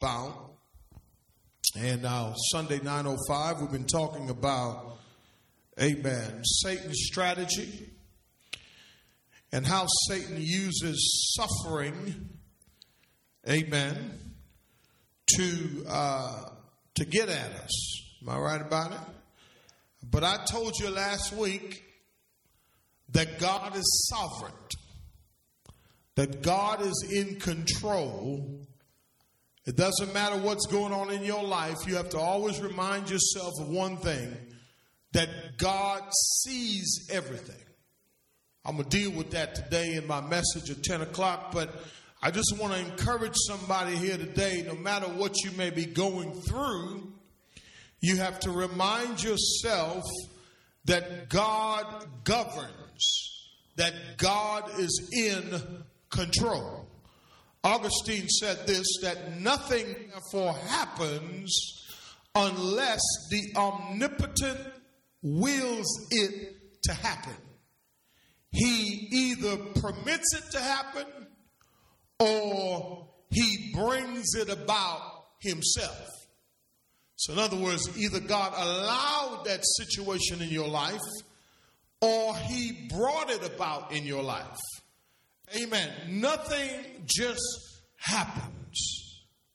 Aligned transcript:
about. 0.00 0.54
And 1.76 2.00
now, 2.00 2.32
Sunday 2.52 2.78
905, 2.78 3.60
we've 3.60 3.70
been 3.70 3.84
talking 3.84 4.30
about, 4.30 4.96
amen, 5.78 6.42
Satan's 6.42 7.00
strategy 7.02 7.90
and 9.52 9.66
how 9.66 9.86
Satan 10.08 10.38
uses 10.38 11.36
suffering, 11.36 12.30
amen, 13.46 14.18
to, 15.36 15.84
uh, 15.86 16.44
to 16.94 17.04
get 17.04 17.28
at 17.28 17.52
us. 17.62 18.22
Am 18.22 18.30
I 18.30 18.38
right 18.38 18.62
about 18.62 18.92
it? 18.92 19.00
But 20.10 20.24
I 20.24 20.38
told 20.50 20.78
you 20.78 20.88
last 20.88 21.34
week 21.34 21.84
that 23.10 23.38
God 23.38 23.76
is 23.76 24.08
sovereign, 24.10 24.54
that 26.14 26.40
God 26.40 26.80
is 26.80 27.06
in 27.12 27.38
control 27.38 28.66
it 29.66 29.76
doesn't 29.76 30.12
matter 30.14 30.36
what's 30.36 30.66
going 30.66 30.92
on 30.92 31.10
in 31.10 31.22
your 31.22 31.42
life, 31.42 31.76
you 31.86 31.96
have 31.96 32.10
to 32.10 32.18
always 32.18 32.60
remind 32.60 33.10
yourself 33.10 33.52
of 33.60 33.68
one 33.68 33.96
thing 33.98 34.34
that 35.12 35.28
God 35.58 36.02
sees 36.42 37.08
everything. 37.10 37.56
I'm 38.64 38.76
going 38.76 38.88
to 38.88 38.96
deal 38.96 39.10
with 39.10 39.30
that 39.32 39.54
today 39.54 39.94
in 39.94 40.06
my 40.06 40.20
message 40.20 40.70
at 40.70 40.82
10 40.82 41.02
o'clock, 41.02 41.52
but 41.52 41.74
I 42.22 42.30
just 42.30 42.54
want 42.58 42.74
to 42.74 42.78
encourage 42.78 43.34
somebody 43.48 43.96
here 43.96 44.18
today 44.18 44.64
no 44.66 44.74
matter 44.74 45.06
what 45.06 45.42
you 45.42 45.50
may 45.52 45.70
be 45.70 45.86
going 45.86 46.32
through, 46.32 47.12
you 48.00 48.16
have 48.16 48.40
to 48.40 48.50
remind 48.50 49.22
yourself 49.22 50.04
that 50.84 51.28
God 51.28 52.06
governs, 52.24 53.46
that 53.76 53.94
God 54.18 54.70
is 54.78 55.10
in 55.12 55.84
control. 56.10 56.89
Augustine 57.62 58.28
said 58.28 58.66
this 58.66 58.86
that 59.02 59.40
nothing 59.40 59.86
therefore 60.10 60.54
happens 60.68 61.84
unless 62.34 63.00
the 63.30 63.52
omnipotent 63.56 64.58
wills 65.22 65.86
it 66.10 66.82
to 66.84 66.92
happen. 66.94 67.36
He 68.50 69.08
either 69.12 69.56
permits 69.56 70.34
it 70.34 70.50
to 70.52 70.60
happen 70.60 71.06
or 72.18 73.06
he 73.30 73.72
brings 73.74 74.34
it 74.34 74.48
about 74.48 75.26
himself. 75.40 76.08
So, 77.16 77.34
in 77.34 77.38
other 77.38 77.56
words, 77.56 77.82
either 77.98 78.20
God 78.20 78.54
allowed 78.56 79.42
that 79.44 79.60
situation 79.76 80.40
in 80.40 80.48
your 80.48 80.68
life 80.68 81.00
or 82.00 82.34
he 82.36 82.88
brought 82.88 83.30
it 83.30 83.44
about 83.44 83.92
in 83.92 84.04
your 84.04 84.22
life. 84.22 84.58
Amen. 85.56 85.90
Nothing 86.08 87.02
just 87.04 87.42
happens. 87.96 89.00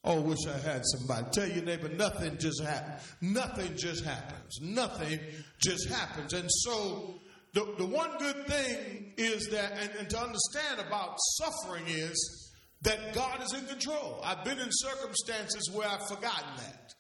Oh, 0.03 0.21
wish 0.21 0.45
I 0.47 0.57
had 0.57 0.83
somebody. 0.85 1.25
Tell 1.31 1.47
your 1.47 1.63
neighbor, 1.63 1.89
nothing 1.89 2.38
just 2.38 2.63
happens. 2.63 3.01
Nothing 3.21 3.75
just 3.75 4.05
happens. 4.05 4.59
Nothing 4.61 5.19
just 5.59 5.89
happens. 5.89 6.33
And 6.33 6.47
so, 6.49 7.16
the, 7.53 7.73
the 7.77 7.85
one 7.85 8.11
good 8.19 8.45
thing 8.45 9.13
is 9.17 9.47
that, 9.47 9.71
and, 9.81 9.89
and 9.97 10.09
to 10.09 10.19
understand 10.19 10.85
about 10.85 11.16
suffering 11.38 11.85
is 11.88 12.53
that 12.83 13.13
God 13.16 13.41
is 13.41 13.53
in 13.53 13.66
control. 13.66 14.19
I've 14.23 14.43
been 14.43 14.59
in 14.59 14.69
circumstances 14.69 15.71
where 15.73 15.88
I've 15.88 16.07
forgotten 16.07 16.49
that. 16.57 16.93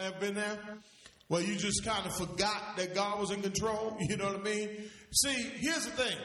I 0.00 0.04
have 0.04 0.18
been 0.18 0.34
there? 0.34 0.58
Well, 1.28 1.42
you 1.42 1.54
just 1.54 1.84
kind 1.84 2.04
of 2.04 2.16
forgot 2.16 2.76
that 2.76 2.94
God 2.94 3.20
was 3.20 3.30
in 3.30 3.42
control. 3.42 3.96
You 4.08 4.16
know 4.16 4.26
what 4.26 4.40
I 4.40 4.42
mean? 4.42 4.90
See, 5.12 5.52
here's 5.58 5.84
the 5.84 5.92
thing 5.92 6.16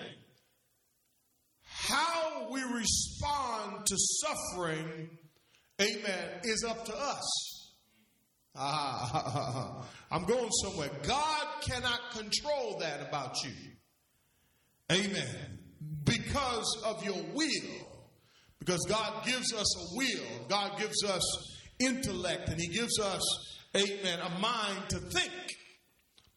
how 1.88 2.48
we 2.52 2.62
respond 2.62 3.86
to 3.86 3.96
suffering, 3.98 5.10
amen, 5.82 6.30
is 6.44 6.64
up 6.68 6.86
to 6.86 6.96
us. 6.96 7.72
Ah, 8.56 9.86
I'm 10.12 10.26
going 10.26 10.50
somewhere. 10.64 10.90
God 11.04 11.48
cannot 11.62 12.00
control 12.12 12.78
that 12.80 13.08
about 13.08 13.36
you. 13.44 13.52
Amen. 14.92 15.60
Because 16.04 16.84
of 16.86 17.04
your 17.04 17.22
will. 17.34 17.88
Because 18.60 18.86
God 18.88 19.26
gives 19.26 19.54
us 19.54 19.78
a 19.78 19.98
will. 19.98 20.48
God 20.48 20.80
gives 20.80 21.04
us 21.04 21.24
intellect 21.80 22.50
and 22.50 22.60
He 22.60 22.68
gives 22.68 23.00
us, 23.00 23.22
amen, 23.76 24.20
a 24.20 24.40
mind 24.40 24.90
to 24.90 24.98
think. 24.98 25.32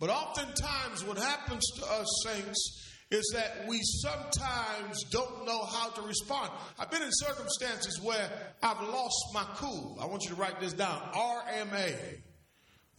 But 0.00 0.10
oftentimes, 0.10 1.04
what 1.04 1.18
happens 1.18 1.64
to 1.76 1.86
us, 1.86 2.06
saints, 2.24 2.87
is 3.10 3.32
that 3.34 3.66
we 3.66 3.80
sometimes 3.82 5.02
don't 5.10 5.46
know 5.46 5.64
how 5.64 5.88
to 5.90 6.02
respond. 6.02 6.50
I've 6.78 6.90
been 6.90 7.02
in 7.02 7.10
circumstances 7.10 8.00
where 8.02 8.30
I've 8.62 8.82
lost 8.82 9.16
my 9.32 9.44
cool. 9.56 9.96
I 10.00 10.06
want 10.06 10.24
you 10.24 10.30
to 10.30 10.34
write 10.34 10.60
this 10.60 10.74
down 10.74 11.00
RMA, 11.14 11.94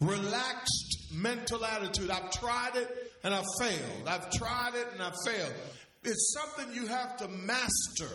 relaxed 0.00 1.12
mental 1.12 1.64
attitude. 1.64 2.10
I've 2.10 2.30
tried 2.32 2.72
it 2.74 2.88
and 3.22 3.32
I've 3.32 3.44
failed. 3.60 4.08
I've 4.08 4.30
tried 4.32 4.74
it 4.74 4.88
and 4.92 5.02
I've 5.02 5.16
failed. 5.24 5.54
It's 6.02 6.34
something 6.34 6.74
you 6.74 6.88
have 6.88 7.16
to 7.18 7.28
master. 7.28 8.10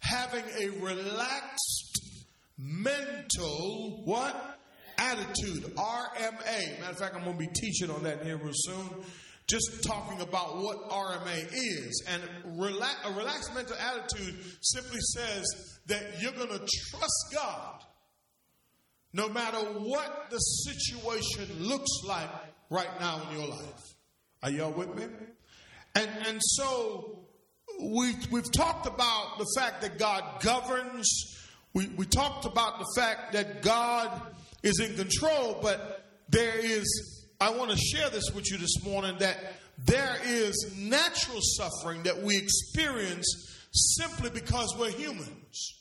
Having 0.00 0.44
a 0.58 0.68
relaxed 0.80 2.24
mental 2.58 4.02
what? 4.04 4.58
Attitude. 4.98 5.74
RMA. 5.76 6.80
Matter 6.80 6.90
of 6.90 6.98
fact, 6.98 7.14
I'm 7.14 7.24
going 7.24 7.36
to 7.36 7.38
be 7.38 7.52
teaching 7.52 7.90
on 7.90 8.02
that 8.02 8.24
here 8.24 8.36
real 8.36 8.52
soon 8.52 9.04
just 9.46 9.84
talking 9.84 10.20
about 10.20 10.56
what 10.58 10.88
RMA 10.88 11.48
is. 11.52 12.04
And 12.08 12.22
relax, 12.58 12.96
a 13.04 13.12
relaxed 13.12 13.54
mental 13.54 13.76
attitude 13.76 14.36
simply 14.60 15.00
says 15.00 15.44
that 15.86 16.20
you're 16.20 16.32
going 16.32 16.48
to 16.48 16.66
trust 16.90 17.34
God 17.34 17.82
no 19.12 19.28
matter 19.28 19.58
what 19.58 20.26
the 20.30 20.38
situation 20.38 21.46
looks 21.60 21.90
like 22.06 22.30
right 22.70 22.88
now 23.00 23.22
in 23.28 23.38
your 23.38 23.48
life. 23.48 23.94
Are 24.42 24.50
y'all 24.50 24.72
with 24.72 24.94
me? 24.96 25.04
And, 25.94 26.10
and 26.26 26.40
so 26.42 27.20
we, 27.80 28.14
we've 28.30 28.50
talked 28.50 28.86
about 28.86 29.38
the 29.38 29.46
fact 29.56 29.82
that 29.82 29.98
God 29.98 30.42
governs. 30.42 31.08
We, 31.74 31.86
we 31.96 32.06
talked 32.06 32.44
about 32.44 32.78
the 32.78 33.00
fact 33.00 33.32
that 33.32 33.62
God 33.62 34.10
is 34.62 34.80
in 34.80 34.96
control, 34.96 35.58
but 35.62 36.04
there 36.28 36.58
is 36.58 37.13
I 37.40 37.50
want 37.50 37.70
to 37.70 37.76
share 37.76 38.10
this 38.10 38.30
with 38.32 38.50
you 38.50 38.58
this 38.58 38.84
morning 38.84 39.16
that 39.18 39.38
there 39.78 40.16
is 40.24 40.74
natural 40.78 41.40
suffering 41.40 42.02
that 42.04 42.22
we 42.22 42.36
experience 42.36 43.26
simply 43.72 44.30
because 44.30 44.74
we're 44.78 44.90
humans. 44.90 45.80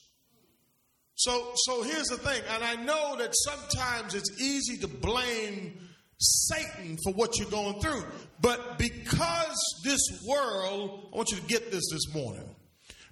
So, 1.16 1.52
so 1.56 1.84
here's 1.84 2.08
the 2.08 2.18
thing, 2.18 2.42
and 2.50 2.64
I 2.64 2.76
know 2.84 3.16
that 3.18 3.34
sometimes 3.34 4.16
it's 4.16 4.42
easy 4.42 4.78
to 4.80 4.88
blame 4.88 5.78
Satan 6.18 6.98
for 7.04 7.14
what 7.14 7.38
you're 7.38 7.50
going 7.50 7.80
through, 7.80 8.04
but 8.42 8.80
because 8.80 9.56
this 9.84 10.02
world, 10.28 11.10
I 11.14 11.18
want 11.18 11.30
you 11.30 11.38
to 11.38 11.46
get 11.46 11.72
this 11.72 11.84
this 11.92 12.14
morning, 12.14 12.50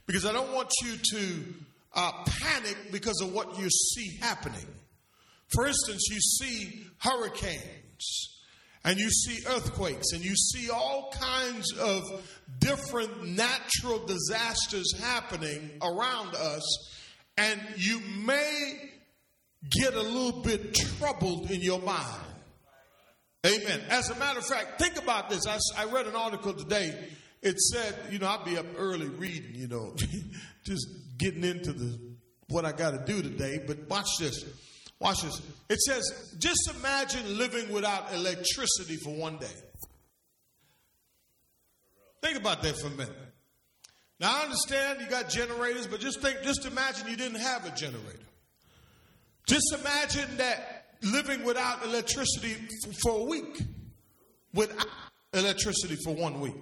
because 0.07 0.25
I 0.25 0.33
don't 0.33 0.51
want 0.51 0.71
you 0.83 0.95
to 0.97 1.43
uh, 1.93 2.11
panic 2.41 2.77
because 2.91 3.21
of 3.21 3.33
what 3.33 3.59
you 3.59 3.69
see 3.69 4.17
happening. 4.19 4.65
For 5.49 5.67
instance, 5.67 6.07
you 6.09 6.19
see 6.19 6.85
hurricanes 6.97 7.80
and 8.83 8.99
you 8.99 9.09
see 9.09 9.45
earthquakes 9.47 10.11
and 10.13 10.23
you 10.23 10.35
see 10.35 10.69
all 10.69 11.13
kinds 11.19 11.71
of 11.77 12.03
different 12.59 13.27
natural 13.27 13.99
disasters 14.05 14.93
happening 14.99 15.69
around 15.81 16.35
us, 16.35 16.99
and 17.37 17.61
you 17.77 17.99
may 18.25 18.91
get 19.69 19.93
a 19.93 20.01
little 20.01 20.41
bit 20.41 20.73
troubled 20.73 21.51
in 21.51 21.61
your 21.61 21.79
mind. 21.79 22.25
Amen. 23.45 23.81
As 23.89 24.09
a 24.09 24.15
matter 24.15 24.39
of 24.39 24.45
fact, 24.45 24.79
think 24.79 24.97
about 25.01 25.29
this. 25.29 25.41
I, 25.47 25.57
I 25.77 25.85
read 25.85 26.05
an 26.05 26.15
article 26.15 26.53
today. 26.53 26.95
It 27.41 27.59
said, 27.59 27.95
you 28.11 28.19
know, 28.19 28.27
I'll 28.27 28.45
be 28.45 28.57
up 28.57 28.67
early 28.77 29.07
reading, 29.07 29.55
you 29.55 29.67
know, 29.67 29.95
just 30.63 30.87
getting 31.17 31.43
into 31.43 31.73
the 31.73 31.99
what 32.49 32.65
I 32.65 32.71
got 32.71 32.91
to 32.91 33.03
do 33.03 33.21
today. 33.21 33.59
But 33.65 33.89
watch 33.89 34.09
this. 34.19 34.45
Watch 35.01 35.23
this. 35.23 35.41
It 35.67 35.79
says, 35.81 36.35
just 36.37 36.69
imagine 36.77 37.37
living 37.37 37.71
without 37.73 38.13
electricity 38.13 38.97
for 39.03 39.09
one 39.09 39.37
day. 39.37 39.47
Think 42.21 42.37
about 42.37 42.61
that 42.61 42.77
for 42.77 42.87
a 42.87 42.91
minute. 42.91 43.15
Now 44.19 44.37
I 44.37 44.43
understand 44.43 45.01
you 45.01 45.07
got 45.07 45.27
generators, 45.27 45.87
but 45.87 45.99
just 45.99 46.21
think, 46.21 46.43
just 46.43 46.67
imagine 46.67 47.07
you 47.07 47.15
didn't 47.15 47.39
have 47.39 47.65
a 47.65 47.71
generator. 47.71 48.19
Just 49.47 49.73
imagine 49.79 50.37
that 50.37 50.85
living 51.01 51.43
without 51.43 51.83
electricity 51.83 52.55
for 53.01 53.21
a 53.21 53.23
week, 53.23 53.59
without 54.53 54.85
electricity 55.33 55.97
for 56.05 56.13
one 56.13 56.39
week. 56.39 56.53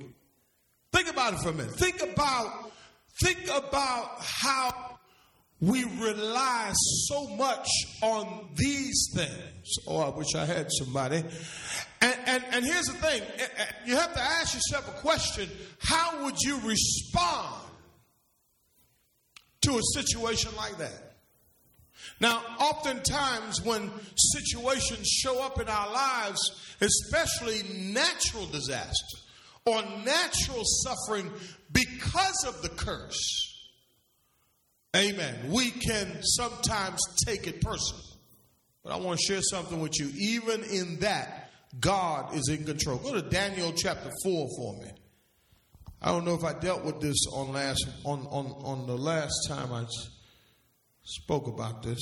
Think 0.94 1.10
about 1.10 1.34
it 1.34 1.40
for 1.42 1.50
a 1.50 1.54
minute. 1.54 1.74
Think 1.74 2.02
about, 2.02 2.72
think 3.22 3.50
about 3.54 4.12
how 4.22 4.89
we 5.62 5.84
rely 5.84 6.72
so 6.74 7.28
much 7.36 7.68
on 8.02 8.50
these 8.56 9.10
things. 9.14 9.76
Oh, 9.88 9.98
I 9.98 10.10
wish 10.10 10.34
I 10.36 10.46
had 10.46 10.68
somebody. 10.72 11.24
And, 12.02 12.16
and, 12.26 12.44
and 12.52 12.66
here's 12.66 12.86
the 12.86 12.94
thing 12.94 13.22
eh, 13.22 13.46
eh, 13.58 13.66
you 13.86 13.98
have 13.98 14.14
to 14.14 14.22
ask 14.22 14.54
yourself 14.54 14.88
a 14.88 15.02
question 15.02 15.50
how 15.80 16.24
would 16.24 16.36
you 16.42 16.60
respond 16.62 17.62
to 19.62 19.78
a 19.78 19.82
situation 19.94 20.56
like 20.56 20.78
that? 20.78 21.18
Now, 22.22 22.42
oftentimes 22.60 23.62
when 23.64 23.92
situations 24.16 25.08
show 25.08 25.42
up 25.42 25.60
in 25.60 25.68
our 25.68 25.92
lives, 25.92 26.40
especially 26.82 27.64
natural 27.92 28.46
disaster 28.48 29.18
or 29.66 29.82
natural 30.06 30.64
suffering 30.64 31.30
because 31.72 32.46
of 32.48 32.62
the 32.62 32.70
curse, 32.70 33.49
amen, 34.96 35.52
we 35.52 35.72
can 35.72 36.22
sometimes 36.24 37.00
take 37.26 37.48
it 37.48 37.62
personal. 37.62 38.04
But 38.84 38.94
I 38.94 38.98
want 38.98 39.20
to 39.20 39.26
share 39.26 39.42
something 39.42 39.80
with 39.80 40.00
you. 40.00 40.10
Even 40.18 40.64
in 40.64 41.00
that, 41.00 41.52
God 41.80 42.36
is 42.36 42.50
in 42.50 42.64
control. 42.64 42.98
Go 42.98 43.14
to 43.14 43.22
Daniel 43.22 43.74
chapter 43.76 44.10
4 44.24 44.48
for 44.58 44.74
me. 44.82 44.92
I 46.02 46.12
don't 46.12 46.26
know 46.26 46.34
if 46.34 46.44
I 46.44 46.54
dealt 46.54 46.86
with 46.86 47.02
this 47.02 47.18
on 47.34 47.52
last 47.52 47.86
on, 48.06 48.22
on, 48.28 48.46
on 48.64 48.88
the 48.88 48.98
last 48.98 49.36
time 49.48 49.74
I 49.74 49.86
spoke 51.04 51.48
about 51.48 51.84
this. 51.84 52.00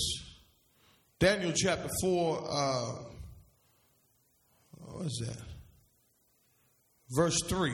Daniel 1.19 1.51
chapter 1.55 1.89
4, 2.01 2.47
uh, 2.47 2.91
what 4.91 5.05
is 5.05 5.23
that? 5.25 5.43
Verse 7.09 7.41
3. 7.47 7.71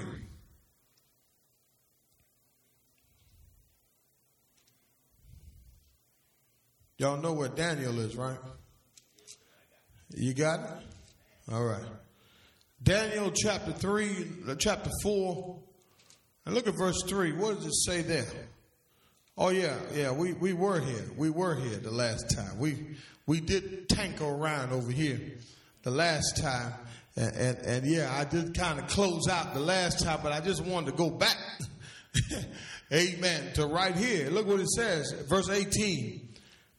Y'all 6.98 7.18
know 7.18 7.34
where 7.34 7.50
Daniel 7.50 8.00
is, 8.00 8.16
right? 8.16 8.38
You 10.16 10.34
got 10.34 10.60
it? 10.60 11.52
All 11.52 11.64
right. 11.64 11.84
Daniel 12.82 13.32
chapter 13.32 13.72
3, 13.72 14.28
uh, 14.50 14.56
chapter 14.56 14.90
4, 15.02 15.60
and 16.46 16.56
look 16.56 16.68
at 16.68 16.76
verse 16.76 17.02
3. 17.04 17.32
What 17.34 17.58
does 17.58 17.66
it 17.66 17.76
say 17.86 18.02
there? 18.02 18.26
Oh 19.38 19.50
yeah, 19.50 19.76
yeah, 19.96 20.12
we, 20.12 20.34
we 20.34 20.54
were 20.54 20.80
here. 20.80 21.06
We 21.18 21.30
were 21.30 21.56
here 21.56 21.78
the 21.78 21.92
last 21.92 22.36
time. 22.36 22.60
We 22.60 22.98
we 23.26 23.40
did 23.40 23.90
tanker 23.90 24.26
around 24.26 24.74
over 24.74 24.92
here 24.92 25.20
the 25.84 25.92
last 25.92 26.38
time. 26.42 26.74
And, 27.16 27.36
and, 27.36 27.58
and 27.60 27.86
yeah, 27.86 28.14
I 28.16 28.26
did 28.26 28.58
kind 28.58 28.80
of 28.80 28.88
close 28.88 29.28
out 29.30 29.54
the 29.54 29.60
last 29.60 30.04
time, 30.04 30.20
but 30.24 30.32
I 30.32 30.42
just 30.42 30.64
wanted 30.64 30.92
to 30.92 30.98
go 30.98 31.10
back. 31.10 31.38
Amen. 32.94 33.54
To 33.54 33.68
right 33.68 33.96
here. 33.96 34.30
Look 34.30 34.48
what 34.48 34.60
it 34.60 34.70
says, 34.70 35.12
verse 35.30 35.50
18. 35.50 36.23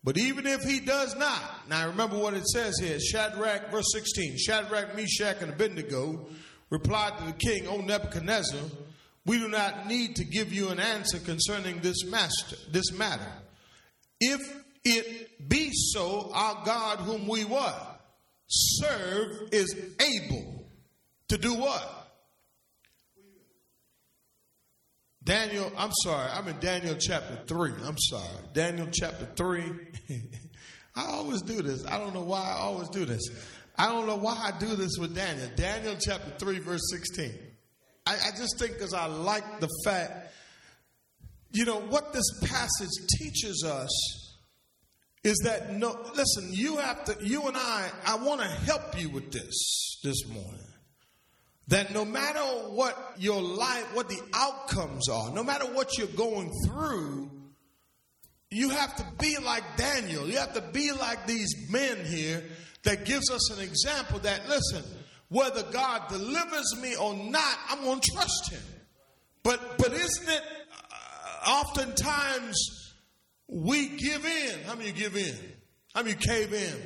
But 0.05 0.19
even 0.19 0.47
if 0.47 0.62
he 0.62 0.81
does 0.81 1.17
not, 1.17 1.69
now 1.69 1.89
remember 1.89 2.19
what 2.19 2.35
it 2.35 2.47
says 2.47 2.79
here 2.79 3.01
Shadrach, 3.01 3.71
verse 3.71 3.91
16 3.93 4.37
Shadrach, 4.37 4.95
Meshach, 4.95 5.41
and 5.41 5.53
Abednego 5.53 6.27
replied 6.69 7.17
to 7.19 7.25
the 7.25 7.33
king, 7.33 7.67
O 7.67 7.79
Nebuchadnezzar, 7.79 8.61
we 9.25 9.39
do 9.39 9.49
not 9.49 9.87
need 9.87 10.17
to 10.17 10.25
give 10.25 10.53
you 10.53 10.69
an 10.69 10.79
answer 10.79 11.19
concerning 11.19 11.81
this 11.81 12.05
master, 12.05 12.56
this 12.71 12.93
matter. 12.93 13.33
If 14.21 14.41
it 14.85 15.49
be 15.49 15.71
so, 15.73 16.31
our 16.35 16.62
God 16.67 16.99
whom 16.99 17.27
we 17.27 17.45
what? 17.45 18.03
Serve 18.47 19.49
is 19.53 19.75
able 20.00 20.67
to 21.29 21.39
do 21.39 21.55
what? 21.55 22.04
Daniel, 25.25 25.73
I'm 25.76 25.93
sorry, 26.03 26.31
I'm 26.31 26.47
in 26.49 26.61
Daniel 26.61 26.97
chapter 27.00 27.38
3. 27.47 27.73
I'm 27.85 27.97
sorry. 27.99 28.29
Daniel 28.53 28.88
chapter 28.93 29.26
3. 29.37 29.62
I 30.97 31.06
always 31.06 31.41
do 31.43 31.62
this. 31.62 31.85
I 31.87 31.99
don't 31.99 32.15
know 32.15 32.23
why 32.23 32.43
I 32.43 32.59
always 32.59 32.88
do 32.91 33.06
this. 33.06 33.23
I 33.76 33.88
don't 33.88 34.06
know 34.06 34.17
why 34.17 34.35
I 34.35 34.59
do 34.59 34.76
this 34.76 34.93
with 34.99 35.15
Daniel. 35.15 35.49
Daniel 35.56 35.97
chapter 35.99 36.31
3, 36.38 36.59
verse 36.59 36.82
16. 36.91 37.32
I, 38.06 38.12
I 38.12 38.31
just 38.37 38.59
think 38.59 38.75
because 38.75 38.93
I 38.93 39.06
like 39.06 39.61
the 39.61 39.69
fact, 39.85 40.32
you 41.53 41.65
know, 41.65 41.81
what 41.81 42.12
this 42.12 42.26
passage 42.43 42.91
teaches 43.19 43.65
us 43.67 44.37
is 45.25 45.38
that 45.44 45.73
no, 45.73 45.99
listen, 46.15 46.50
you 46.53 46.76
have 46.76 47.05
to, 47.05 47.17
you 47.23 47.43
and 47.49 47.56
I, 47.56 47.91
I 48.06 48.17
want 48.17 48.43
to 48.43 48.47
help 48.47 49.00
you 49.00 49.09
with 49.09 49.32
this 49.32 50.00
this 50.05 50.26
morning. 50.29 50.74
That 51.69 51.93
no 51.94 52.05
matter 52.05 52.40
what 52.40 53.14
your 53.16 53.40
life, 53.40 53.94
what 53.94 54.08
the 54.08 54.20
outcomes 54.34 55.08
are, 55.08 55.31
no 55.32 55.43
matter 55.43 55.64
what 55.64 55.96
you're 55.96 56.06
going 56.08 56.50
through, 56.66 57.31
you 58.50 58.69
have 58.69 58.94
to 58.96 59.06
be 59.19 59.37
like 59.38 59.64
Daniel. 59.76 60.28
You 60.28 60.38
have 60.38 60.55
to 60.55 60.61
be 60.61 60.93
like 60.93 61.26
these 61.26 61.70
men 61.70 62.05
here 62.05 62.43
that 62.82 63.05
gives 63.05 63.31
us 63.31 63.50
an 63.50 63.61
example 63.64 64.19
that, 64.20 64.49
listen, 64.49 64.84
whether 65.28 65.62
God 65.64 66.08
delivers 66.08 66.76
me 66.81 66.94
or 66.96 67.14
not, 67.14 67.58
I'm 67.70 67.82
going 67.82 68.00
to 68.00 68.11
trust 68.12 68.52
Him. 68.52 68.62
But 69.43 69.78
but 69.78 69.93
isn't 69.93 70.28
it 70.28 70.43
uh, 71.46 71.50
oftentimes 71.50 72.94
we 73.49 73.88
give 73.88 74.25
in? 74.25 74.62
How 74.66 74.75
many 74.75 74.93
give 74.93 75.16
in? 75.16 75.34
How 75.94 76.02
many 76.02 76.14
cave 76.14 76.52
in? 76.52 76.76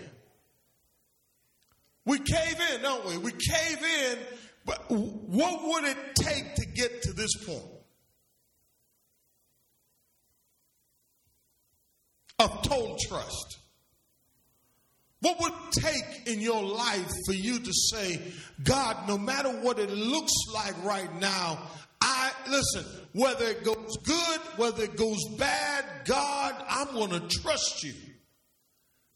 We 2.04 2.18
cave 2.18 2.56
in, 2.72 2.82
don't 2.82 3.06
we? 3.06 3.18
We 3.18 3.32
cave 3.32 3.78
in. 3.82 4.18
But 4.68 4.90
what 4.90 5.66
would 5.66 5.84
it 5.84 5.96
take 6.14 6.54
to 6.56 6.66
get 6.66 7.00
to 7.04 7.14
this 7.14 7.34
point? 7.46 7.62
Of 12.38 12.62
total 12.62 12.98
trust. 13.08 13.60
What 15.20 15.40
would 15.40 15.72
take 15.72 16.28
in 16.28 16.42
your 16.42 16.62
life 16.62 17.10
for 17.26 17.32
you 17.32 17.58
to 17.60 17.72
say, 17.72 18.20
God, 18.62 19.08
no 19.08 19.16
matter 19.16 19.48
what 19.48 19.78
it 19.78 19.90
looks 19.90 20.34
like 20.52 20.84
right 20.84 21.18
now, 21.18 21.58
I 22.02 22.30
listen, 22.46 22.84
whether 23.14 23.46
it 23.46 23.64
goes 23.64 23.96
good, 24.04 24.40
whether 24.58 24.84
it 24.84 24.96
goes 24.96 25.24
bad, 25.38 25.84
God, 26.04 26.62
I'm 26.68 26.92
going 26.92 27.10
to 27.10 27.26
trust 27.40 27.82
you. 27.82 27.94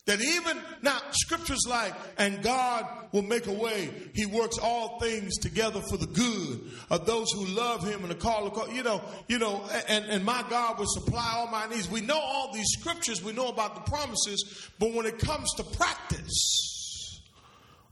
That 0.07 0.21
even 0.21 0.61
now, 0.83 0.99
scriptures 1.13 1.65
like, 1.69 1.95
and 2.19 2.43
God 2.43 2.85
will 3.13 3.23
make 3.23 3.47
a 3.47 3.53
way. 3.53 3.89
He 4.15 4.27
works 4.27 4.59
all 4.59 4.99
things 4.99 5.39
together 5.39 5.81
for 5.89 5.97
the 5.97 6.09
good 6.09 6.73
of 6.91 7.07
those 7.07 7.31
who 7.31 7.47
love 7.47 7.87
Him 7.87 8.03
and 8.03 8.11
the 8.11 8.17
call 8.17 8.49
of 8.49 8.75
you 8.75 8.83
know, 8.83 9.01
you 9.29 9.39
know, 9.39 9.65
and, 9.89 10.05
and 10.07 10.25
my 10.25 10.45
God 10.51 10.81
will 10.81 10.89
supply 10.89 11.35
all 11.37 11.47
my 11.47 11.69
needs. 11.69 11.89
We 11.89 12.01
know 12.01 12.19
all 12.19 12.53
these 12.53 12.67
scriptures, 12.81 13.23
we 13.23 13.33
know 13.33 13.49
about 13.49 13.77
the 13.77 13.91
promises, 13.91 14.71
but 14.81 14.93
when 14.93 15.07
it 15.07 15.21
comes 15.21 15.53
to 15.55 15.63
practice, 15.63 17.21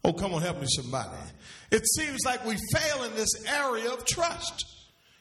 oh, 0.04 0.12
come 0.12 0.34
on, 0.34 0.42
help 0.42 0.60
me, 0.60 0.66
somebody. 0.68 1.16
It 1.70 1.86
seems 1.96 2.18
like 2.24 2.44
we 2.44 2.56
fail 2.74 3.04
in 3.04 3.14
this 3.14 3.30
area 3.46 3.92
of 3.92 4.04
trust. 4.04 4.66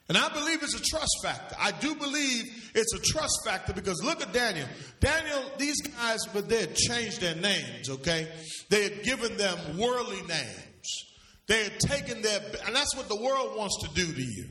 And 0.07 0.17
I 0.17 0.27
believe 0.29 0.63
it's 0.63 0.73
a 0.73 0.81
trust 0.81 1.19
factor. 1.21 1.55
I 1.59 1.69
do 1.69 1.93
believe 1.93 2.45
it's 2.75 2.93
a 2.93 2.99
trust 2.99 3.39
factor 3.45 3.73
because 3.73 4.01
look 4.03 4.21
at 4.21 4.33
Daniel. 4.33 4.67
Daniel, 4.99 5.43
these 5.57 5.81
guys, 5.81 6.19
but 6.33 6.49
they 6.49 6.61
had 6.61 6.75
changed 6.75 7.21
their 7.21 7.35
names, 7.35 7.89
okay? 7.89 8.27
They 8.69 8.83
had 8.83 9.03
given 9.03 9.37
them 9.37 9.77
worldly 9.77 10.21
names. 10.27 11.05
They 11.47 11.63
had 11.63 11.79
taken 11.79 12.21
their, 12.21 12.39
and 12.65 12.75
that's 12.75 12.95
what 12.95 13.09
the 13.09 13.15
world 13.15 13.57
wants 13.57 13.77
to 13.83 13.93
do 13.95 14.13
to 14.13 14.21
you. 14.21 14.45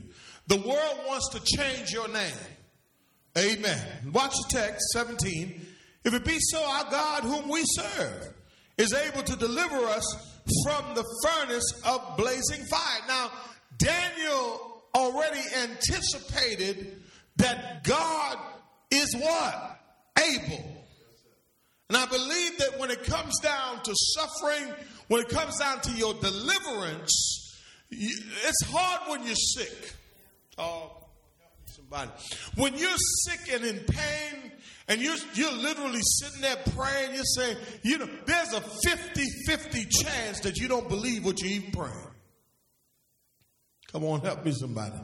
The 0.47 0.57
world 0.57 0.99
wants 1.07 1.29
to 1.29 1.57
change 1.57 1.91
your 1.91 2.07
name. 2.09 2.35
Amen. 3.37 4.11
Watch 4.11 4.33
the 4.33 4.57
text, 4.57 4.81
17. 4.93 5.65
If 6.03 6.13
it 6.13 6.25
be 6.25 6.37
so, 6.39 6.61
our 6.61 6.89
God, 6.89 7.23
whom 7.23 7.49
we 7.49 7.61
serve, 7.65 8.33
is 8.77 8.93
able 8.93 9.23
to 9.23 9.35
deliver 9.35 9.77
us 9.85 10.05
from 10.65 10.95
the 10.95 11.05
furnace 11.23 11.81
of 11.85 12.17
blazing 12.17 12.65
fire. 12.65 13.01
Now, 13.07 13.31
Daniel 13.77 14.83
already 14.95 15.41
anticipated 15.61 17.03
that 17.39 17.83
God 17.83 18.37
is 18.91 19.15
what? 19.17 19.79
Able. 20.17 20.63
And 21.89 21.97
I 21.97 22.05
believe 22.05 22.57
that 22.59 22.79
when 22.79 22.91
it 22.91 23.03
comes 23.03 23.33
down 23.39 23.81
to 23.83 23.93
suffering, 23.95 24.73
when 25.07 25.21
it 25.21 25.29
comes 25.29 25.57
down 25.57 25.81
to 25.81 25.91
your 25.91 26.13
deliverance, 26.13 27.57
it's 27.89 28.63
hard 28.67 29.09
when 29.09 29.25
you're 29.25 29.35
sick. 29.35 29.95
Oh, 30.57 31.07
somebody. 31.65 32.11
When 32.55 32.75
you're 32.75 32.97
sick 33.25 33.53
and 33.53 33.65
in 33.65 33.79
pain, 33.85 34.51
and 34.87 35.01
you're, 35.01 35.15
you're 35.35 35.53
literally 35.53 36.01
sitting 36.01 36.41
there 36.41 36.57
praying, 36.75 37.13
you're 37.13 37.23
saying, 37.23 37.57
you 37.83 37.99
know, 37.99 38.09
there's 38.25 38.53
a 38.53 38.61
50 38.61 39.23
50 39.45 39.85
chance 39.85 40.39
that 40.41 40.57
you 40.57 40.67
don't 40.67 40.89
believe 40.89 41.23
what 41.23 41.39
you're 41.41 41.51
even 41.51 41.71
praying. 41.71 42.07
Come 43.91 44.03
on, 44.03 44.21
help 44.21 44.45
me, 44.45 44.51
somebody. 44.51 44.95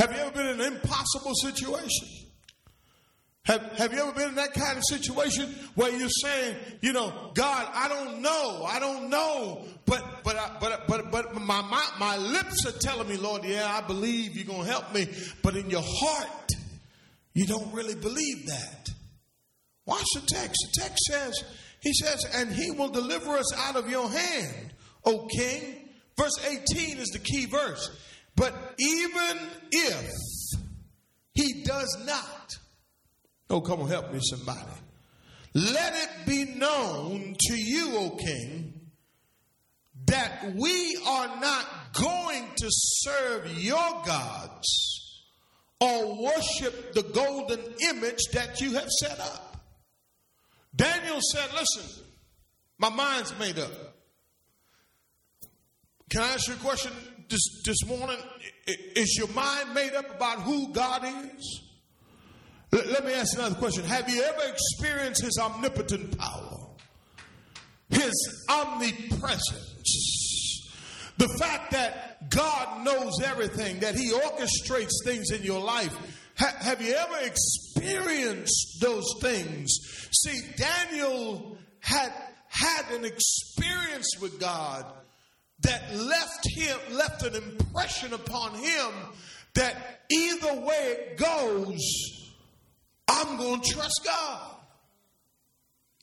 Have 0.00 0.12
you 0.12 0.18
ever 0.22 0.30
been 0.30 0.46
in 0.46 0.60
an 0.62 0.72
impossible 0.72 1.34
situation? 1.34 2.08
Have, 3.44 3.60
have 3.76 3.92
you 3.92 4.00
ever 4.00 4.12
been 4.12 4.30
in 4.30 4.34
that 4.36 4.54
kind 4.54 4.78
of 4.78 4.82
situation 4.88 5.54
where 5.74 5.94
you're 5.94 6.08
saying, 6.08 6.56
you 6.80 6.94
know, 6.94 7.30
God, 7.34 7.68
I 7.74 7.86
don't 7.86 8.22
know, 8.22 8.64
I 8.66 8.80
don't 8.80 9.10
know, 9.10 9.62
but 9.84 10.02
but 10.24 10.58
but 10.58 10.86
but 10.88 11.10
but 11.10 11.34
my, 11.34 11.60
my 11.60 11.86
my 11.98 12.16
lips 12.16 12.64
are 12.64 12.78
telling 12.78 13.08
me, 13.08 13.18
Lord, 13.18 13.44
yeah, 13.44 13.70
I 13.70 13.86
believe 13.86 14.36
you're 14.36 14.46
gonna 14.46 14.64
help 14.64 14.90
me, 14.94 15.06
but 15.42 15.54
in 15.54 15.68
your 15.68 15.84
heart, 15.84 16.50
you 17.34 17.46
don't 17.46 17.70
really 17.74 17.94
believe 17.94 18.46
that. 18.46 18.88
Watch 19.84 20.06
the 20.14 20.22
text. 20.22 20.56
The 20.72 20.80
text 20.80 20.98
says, 21.10 21.44
He 21.82 21.92
says, 21.92 22.24
and 22.36 22.50
He 22.50 22.70
will 22.70 22.88
deliver 22.88 23.36
us 23.36 23.54
out 23.54 23.76
of 23.76 23.90
your 23.90 24.08
hand, 24.08 24.72
O 25.04 25.26
King. 25.26 25.88
Verse 26.16 26.38
18 26.74 26.98
is 26.98 27.08
the 27.08 27.18
key 27.18 27.44
verse. 27.44 27.90
But 28.40 28.54
even 28.78 29.38
if 29.70 30.10
he 31.34 31.62
does 31.62 31.98
not, 32.06 32.56
oh, 33.50 33.60
come 33.60 33.82
on, 33.82 33.88
help 33.88 34.14
me, 34.14 34.20
somebody. 34.22 34.60
Let 35.52 35.94
it 35.94 36.26
be 36.26 36.46
known 36.56 37.36
to 37.38 37.54
you, 37.54 37.98
O 37.98 38.16
king, 38.16 38.92
that 40.06 40.54
we 40.54 40.98
are 41.06 41.38
not 41.38 41.66
going 41.92 42.46
to 42.56 42.66
serve 42.70 43.58
your 43.58 44.02
gods 44.06 45.22
or 45.78 46.22
worship 46.22 46.94
the 46.94 47.02
golden 47.02 47.60
image 47.90 48.22
that 48.32 48.58
you 48.62 48.72
have 48.72 48.88
set 48.88 49.20
up. 49.20 49.62
Daniel 50.74 51.18
said, 51.34 51.50
Listen, 51.52 52.04
my 52.78 52.88
mind's 52.88 53.38
made 53.38 53.58
up. 53.58 53.72
Can 56.08 56.22
I 56.22 56.28
ask 56.28 56.48
you 56.48 56.54
a 56.54 56.56
question 56.56 56.92
this, 57.30 57.62
this 57.64 57.86
morning? 57.86 58.18
Is 58.66 59.16
your 59.16 59.28
mind 59.28 59.72
made 59.72 59.94
up 59.94 60.14
about 60.14 60.40
who 60.40 60.72
God 60.72 61.04
is? 61.04 61.62
Let 62.72 63.04
me 63.04 63.12
ask 63.14 63.36
another 63.36 63.56
question. 63.56 63.84
Have 63.84 64.08
you 64.08 64.22
ever 64.22 64.42
experienced 64.46 65.22
his 65.22 65.38
omnipotent 65.40 66.16
power? 66.18 66.58
His 67.88 68.46
omnipresence? 68.48 69.90
The 71.18 71.28
fact 71.38 71.72
that 71.72 72.30
God 72.30 72.84
knows 72.84 73.20
everything, 73.24 73.80
that 73.80 73.94
he 73.94 74.12
orchestrates 74.12 74.92
things 75.04 75.30
in 75.30 75.42
your 75.42 75.60
life. 75.60 75.94
Ha- 76.38 76.56
have 76.60 76.80
you 76.80 76.94
ever 76.94 77.18
experienced 77.18 78.78
those 78.80 79.04
things? 79.20 79.76
See, 80.12 80.40
Daniel 80.56 81.58
had 81.80 82.12
had 82.48 82.90
an 82.92 83.04
experience 83.04 84.16
with 84.20 84.38
God 84.40 84.86
that 85.62 85.94
left 85.94 86.48
him 86.48 86.76
left 86.92 87.22
an 87.24 87.34
impression 87.34 88.12
upon 88.12 88.54
him 88.54 88.92
that 89.54 90.02
either 90.10 90.54
way 90.54 90.96
it 90.96 91.16
goes 91.16 92.20
I'm 93.10 93.36
going 93.36 93.60
to 93.60 93.72
trust 93.72 94.00
God. 94.04 94.56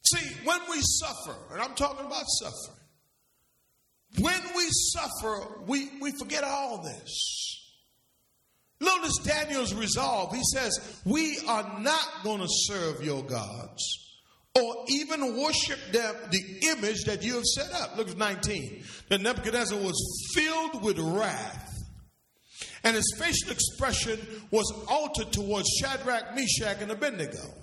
See, 0.03 0.35
when 0.43 0.59
we 0.69 0.79
suffer, 0.81 1.35
and 1.51 1.61
I'm 1.61 1.73
talking 1.75 2.05
about 2.05 2.23
suffering, 2.27 2.77
when 4.19 4.41
we 4.55 4.67
suffer, 4.69 5.61
we, 5.65 5.89
we 6.01 6.11
forget 6.19 6.43
all 6.43 6.81
this. 6.81 7.69
Notice 8.79 9.17
Daniel's 9.23 9.73
resolve. 9.73 10.35
He 10.35 10.43
says, 10.53 11.01
We 11.05 11.39
are 11.47 11.79
not 11.79 12.23
going 12.23 12.41
to 12.41 12.47
serve 12.49 13.03
your 13.03 13.23
gods 13.23 14.06
or 14.59 14.85
even 14.89 15.41
worship 15.41 15.79
them, 15.91 16.15
the 16.31 16.69
image 16.69 17.03
that 17.05 17.23
you 17.23 17.35
have 17.35 17.45
set 17.45 17.71
up. 17.73 17.97
Look 17.97 18.09
at 18.09 18.17
19. 18.17 18.83
Then 19.09 19.23
Nebuchadnezzar 19.23 19.77
was 19.77 20.31
filled 20.33 20.83
with 20.83 20.97
wrath 20.99 21.67
and 22.83 22.95
his 22.95 23.15
facial 23.17 23.51
expression 23.51 24.19
was 24.49 24.71
altered 24.87 25.31
towards 25.33 25.67
Shadrach, 25.79 26.35
Meshach, 26.35 26.81
and 26.81 26.91
Abednego. 26.91 27.53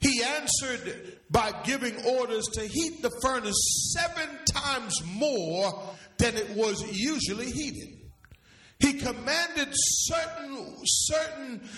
He 0.00 0.22
answered 0.22 1.18
by 1.30 1.52
giving 1.64 1.94
orders 2.04 2.46
to 2.54 2.62
heat 2.62 3.02
the 3.02 3.12
furnace 3.22 3.94
seven 3.96 4.28
times 4.50 4.94
more 5.04 5.94
than 6.18 6.36
it 6.36 6.50
was 6.50 6.82
usually 6.90 7.50
heated. 7.50 7.99
He 8.80 8.94
commanded 8.94 9.68
certain, 9.72 10.76
certain 10.84 11.68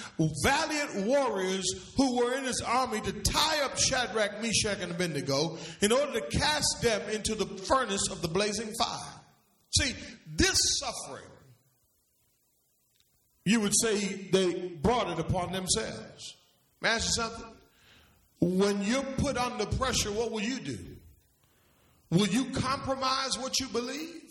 valiant 0.45 1.07
warriors 1.07 1.93
who 1.97 2.17
were 2.17 2.35
in 2.35 2.45
his 2.45 2.63
army 2.65 3.01
to 3.01 3.13
tie 3.13 3.65
up 3.65 3.77
Shadrach, 3.77 4.41
Meshach, 4.41 4.79
and 4.81 4.93
Abednego 4.93 5.59
in 5.81 5.93
order 5.93 6.21
to 6.21 6.39
cast 6.39 6.81
them 6.81 7.03
into 7.11 7.35
the 7.35 7.47
furnace 7.47 8.09
of 8.11 8.23
the 8.23 8.29
blazing 8.29 8.73
fire. 8.79 9.21
See, 9.71 9.95
this 10.37 10.57
suffering 10.79 11.25
you 13.45 13.61
would 13.61 13.73
say 13.75 13.97
they 14.31 14.69
brought 14.83 15.11
it 15.11 15.19
upon 15.19 15.53
themselves. 15.53 16.37
May 16.81 16.91
I 16.91 16.95
ask 16.95 17.07
you 17.07 17.23
something? 17.23 17.49
When 18.41 18.83
you're 18.83 19.03
put 19.03 19.37
under 19.37 19.67
pressure, 19.67 20.13
what 20.13 20.31
will 20.31 20.41
you 20.41 20.61
do? 20.61 20.79
Will 22.11 22.29
you 22.29 22.47
compromise 22.47 23.39
what 23.39 23.59
you 23.59 23.67
believe? 23.69 24.31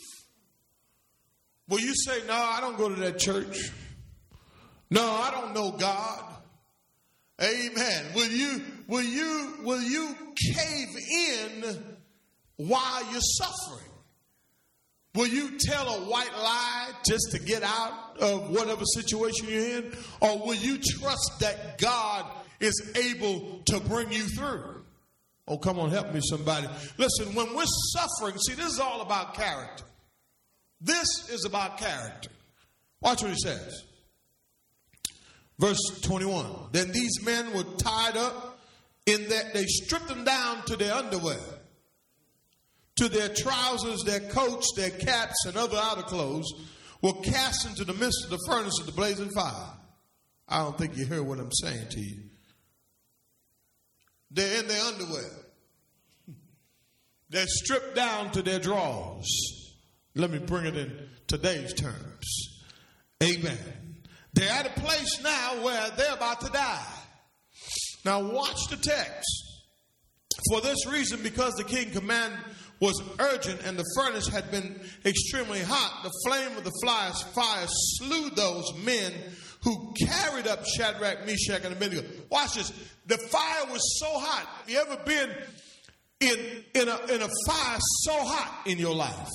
Will 1.68 1.80
you 1.80 1.94
say, 1.96 2.26
No, 2.28 2.34
I 2.34 2.60
don't 2.62 2.78
go 2.78 2.90
to 2.90 3.00
that 3.02 3.20
church? 3.20 3.72
No, 4.90 5.04
I 5.04 5.32
don't 5.32 5.54
know 5.54 5.72
God. 5.72 6.26
Amen. 7.42 8.06
Will 8.14 8.30
you 8.30 8.62
will 8.88 9.02
you 9.02 9.54
will 9.64 9.82
you 9.82 10.16
cave 10.54 10.90
in 11.12 11.98
while 12.58 13.12
you're 13.12 13.22
suffering? 13.22 13.90
Will 15.16 15.28
you 15.28 15.58
tell 15.60 15.88
a 15.88 16.10
white 16.10 16.34
lie 16.38 16.92
just 17.06 17.32
to 17.32 17.40
get 17.40 17.64
out 17.64 18.18
of 18.20 18.50
whatever 18.52 18.84
situation 18.86 19.48
you're 19.50 19.78
in? 19.78 19.94
Or 20.22 20.40
will 20.40 20.56
you 20.56 20.78
trust 20.78 21.40
that 21.42 21.78
God 21.80 22.26
is 22.60 22.94
able 22.96 23.62
to 23.66 23.80
bring 23.82 24.12
you 24.12 24.24
through? 24.24 24.84
Oh, 25.48 25.58
come 25.58 25.80
on, 25.80 25.90
help 25.90 26.14
me, 26.14 26.22
somebody. 26.24 26.68
Listen, 26.98 27.34
when 27.36 27.54
we're 27.54 27.66
suffering, 27.66 28.38
see, 28.38 28.54
this 28.54 28.72
is 28.74 28.80
all 28.80 29.02
about 29.02 29.34
character. 29.34 29.84
This 30.82 31.30
is 31.30 31.46
about 31.46 31.78
character. 31.78 32.30
Watch 33.00 33.22
what 33.22 33.32
he 33.32 33.38
says. 33.38 33.84
Verse 35.60 36.02
21. 36.02 36.70
Then 36.72 36.92
these 36.92 37.24
men 37.24 37.54
were 37.54 37.64
tied 37.78 38.18
up 38.18 38.60
in 39.06 39.30
that 39.30 39.54
they 39.54 39.66
stripped 39.66 40.08
them 40.08 40.24
down 40.24 40.64
to 40.66 40.76
their 40.76 40.94
underwear 40.94 41.38
to 43.02 43.10
their 43.10 43.30
trousers, 43.30 44.04
their 44.04 44.20
coats, 44.20 44.74
their 44.76 44.92
caps, 44.92 45.46
and 45.48 45.58
other 45.58 45.78
outer 45.78 46.04
clothes 46.04 46.46
were 47.02 47.14
cast 47.24 47.68
into 47.68 47.84
the 47.84 47.96
midst 47.96 48.26
of 48.26 48.30
the 48.30 48.40
furnace 48.48 48.80
of 48.80 48.86
the 48.86 48.92
blazing 48.92 49.32
fire. 49.32 49.74
I 50.48 50.60
don't 50.60 50.78
think 50.78 50.96
you 50.96 51.06
hear 51.06 51.24
what 51.24 51.40
I'm 51.40 51.52
saying 51.52 51.88
to 51.90 52.00
you. 52.00 52.18
They're 54.30 54.60
in 54.60 54.68
their 54.68 54.84
underwear. 54.84 55.32
They're 57.30 57.48
stripped 57.48 57.96
down 57.96 58.32
to 58.34 58.44
their 58.44 58.60
drawers. 58.60 59.61
Let 60.16 60.32
me 60.32 60.40
bring 60.40 60.66
it 60.66 60.76
in 60.76 61.10
today's 61.28 61.74
terms. 61.74 62.60
Amen. 63.24 63.58
They're 64.34 64.50
at 64.50 64.66
a 64.66 64.80
place 64.82 65.22
now 65.24 65.64
where 65.64 65.90
they're 65.92 66.14
about 66.14 66.42
to 66.42 66.50
die. 66.52 66.86
Now, 68.04 68.22
watch 68.22 68.68
the 68.70 68.78
text. 68.78 69.52
For 70.50 70.62
this 70.62 70.86
reason, 70.88 71.22
because 71.22 71.54
the 71.54 71.64
king 71.64 71.92
commanded 71.92 72.40
was 72.80 73.00
urgent 73.20 73.62
and 73.64 73.78
the 73.78 73.86
furnace 73.96 74.28
had 74.28 74.50
been 74.50 74.82
extremely 75.06 75.60
hot, 75.60 76.02
the 76.04 76.12
flame 76.28 76.58
of 76.58 76.64
the 76.64 76.72
fire 76.82 77.66
slew 77.68 78.30
those 78.32 78.74
men 78.84 79.14
who 79.64 79.94
carried 80.08 80.48
up 80.48 80.66
Shadrach, 80.66 81.26
Meshach, 81.26 81.64
and 81.64 81.74
Abednego. 81.74 82.08
Watch 82.32 82.56
this. 82.56 82.74
The 83.06 83.18
fire 83.18 83.66
was 83.72 84.00
so 84.00 84.08
hot. 84.08 84.48
Have 84.62 84.70
you 84.70 84.80
ever 84.80 84.98
been 85.06 85.30
in, 86.22 86.82
in, 86.82 86.90
a, 86.90 87.14
in 87.14 87.22
a 87.22 87.30
fire 87.48 87.78
so 88.02 88.14
hot 88.14 88.66
in 88.66 88.80
your 88.80 88.96
life? 88.96 89.30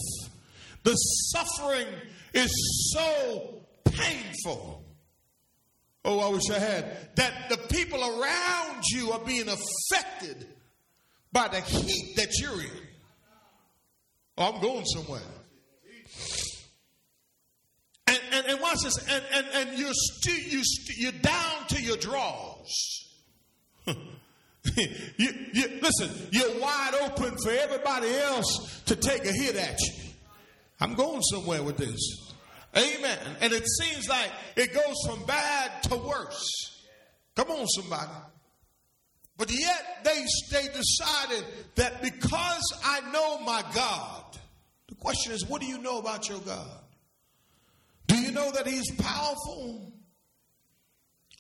The 0.87 0.95
suffering 0.95 1.89
is 2.33 2.93
so 2.95 3.61
painful. 3.87 4.85
Oh, 6.05 6.21
I 6.21 6.29
wish 6.29 6.49
I 6.49 6.61
had. 6.61 7.17
That 7.17 7.49
the 7.49 7.57
people 7.57 7.99
around 7.99 8.85
you 8.93 9.11
are 9.11 9.19
being 9.19 9.49
affected 9.49 10.47
by 11.33 11.49
the 11.49 11.61
heat 11.61 12.15
that 12.15 12.39
you're 12.39 12.61
in. 12.61 12.71
Oh, 14.39 14.53
I'm 14.53 14.63
going 14.63 14.85
somewhere. 14.85 15.23
And, 18.07 18.21
and, 18.31 18.47
and 18.47 18.61
watch 18.61 18.79
this. 18.85 18.97
And, 19.11 19.25
and, 19.35 19.47
and 19.55 19.79
you're, 19.81 19.93
stu- 19.93 20.57
you 20.57 20.63
you're 20.99 21.21
down 21.21 21.67
to 21.71 21.83
your 21.83 21.97
drawers. 21.97 23.11
you, 23.89 23.97
you, 25.53 25.81
listen, 25.83 26.29
you're 26.31 26.61
wide 26.61 26.95
open 27.03 27.37
for 27.43 27.51
everybody 27.51 28.15
else 28.15 28.83
to 28.87 28.95
take 28.95 29.25
a 29.25 29.33
hit 29.33 29.57
at 29.57 29.77
you. 29.81 30.06
I'm 30.81 30.95
going 30.95 31.23
somewhere 31.23 31.63
with 31.63 31.77
this. 31.79 32.33
Amen. 32.77 33.19
And 33.41 33.53
it 33.53 33.65
seems 33.67 34.09
like 34.09 34.31
it 34.57 34.75
goes 34.75 34.95
from 35.07 35.25
bad 35.25 35.83
to 35.85 35.97
worse. 35.97 36.83
Come 37.35 37.51
on, 37.51 37.67
somebody. 37.69 38.11
But 39.39 39.51
yet 39.51 40.01
they, 40.05 40.25
they 40.51 40.69
decided 40.69 41.45
that 41.75 42.03
because 42.03 42.81
I 42.85 43.01
know 43.13 43.39
my 43.41 43.63
God, 43.75 44.25
the 44.89 44.95
question 44.95 45.33
is, 45.33 45.47
what 45.47 45.61
do 45.61 45.67
you 45.67 45.79
know 45.79 45.99
about 45.99 46.29
your 46.29 46.39
God? 46.41 46.67
Do 48.07 48.17
you 48.17 48.33
know 48.33 48.51
that 48.53 48.67
He's 48.67 48.91
powerful? 48.97 49.93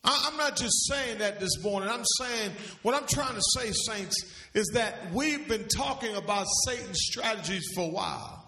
I'm 0.04 0.36
not 0.36 0.56
just 0.56 0.88
saying 0.88 1.18
that 1.18 1.40
this 1.40 1.62
morning. 1.62 1.88
I'm 1.88 2.04
saying 2.20 2.52
what 2.82 2.94
I'm 2.94 3.08
trying 3.08 3.34
to 3.34 3.42
say, 3.56 3.72
saints, 3.72 4.14
is 4.54 4.70
that 4.74 5.12
we've 5.12 5.48
been 5.48 5.66
talking 5.66 6.14
about 6.14 6.46
Satan's 6.64 7.00
strategies 7.00 7.72
for 7.74 7.88
a 7.88 7.92
while. 7.92 8.45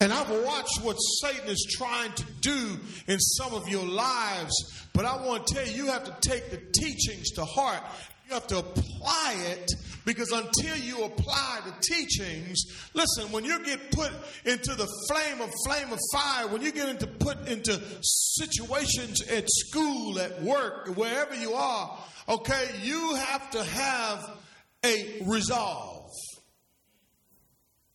And 0.00 0.12
I've 0.12 0.28
watched 0.28 0.82
what 0.82 0.96
Satan 0.96 1.48
is 1.48 1.66
trying 1.78 2.12
to 2.12 2.24
do 2.40 2.78
in 3.06 3.18
some 3.20 3.54
of 3.54 3.68
your 3.68 3.86
lives, 3.86 4.86
but 4.92 5.04
I 5.04 5.24
want 5.24 5.46
to 5.46 5.54
tell 5.54 5.66
you, 5.66 5.84
you 5.84 5.86
have 5.86 6.04
to 6.04 6.28
take 6.28 6.50
the 6.50 6.58
teachings 6.58 7.30
to 7.32 7.44
heart 7.44 7.80
You 8.26 8.34
have 8.34 8.46
to 8.48 8.58
apply 8.58 9.36
it 9.50 9.70
because 10.06 10.30
until 10.32 10.76
you 10.78 11.04
apply 11.04 11.60
the 11.66 11.74
teachings, 11.82 12.64
listen, 12.94 13.30
when 13.32 13.44
you 13.44 13.62
get 13.64 13.90
put 13.90 14.10
into 14.44 14.74
the 14.74 14.88
flame 15.08 15.40
of 15.42 15.52
flame 15.66 15.92
of 15.92 15.98
fire, 16.12 16.48
when 16.48 16.62
you 16.62 16.72
get 16.72 16.88
into 16.88 17.06
put 17.06 17.46
into 17.48 17.80
situations 18.00 19.22
at 19.28 19.44
school, 19.48 20.18
at 20.18 20.42
work, 20.42 20.88
wherever 20.96 21.34
you 21.34 21.52
are, 21.52 21.98
okay, 22.28 22.70
you 22.82 23.14
have 23.14 23.50
to 23.50 23.62
have 23.62 24.38
a 24.84 25.22
resolve 25.26 26.10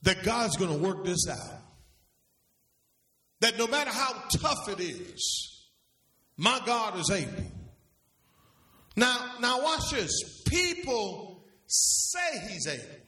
that 0.03 0.24
God's 0.24 0.58
going 0.58 0.72
to 0.72 0.77
work 0.77 1.03
this 1.06 1.27
out. 1.27 1.59
That 3.41 3.58
no 3.58 3.67
matter 3.67 3.91
how 3.91 4.13
tough 4.41 4.67
it 4.69 4.79
is, 4.79 5.67
my 6.38 6.60
God 6.65 7.00
is 7.00 7.10
able. 7.10 7.51
Now, 8.96 9.36
now 9.39 9.63
watch 9.63 9.91
this. 9.91 10.43
People 10.48 11.43
say 11.67 12.48
he's 12.50 12.67
able. 12.67 13.00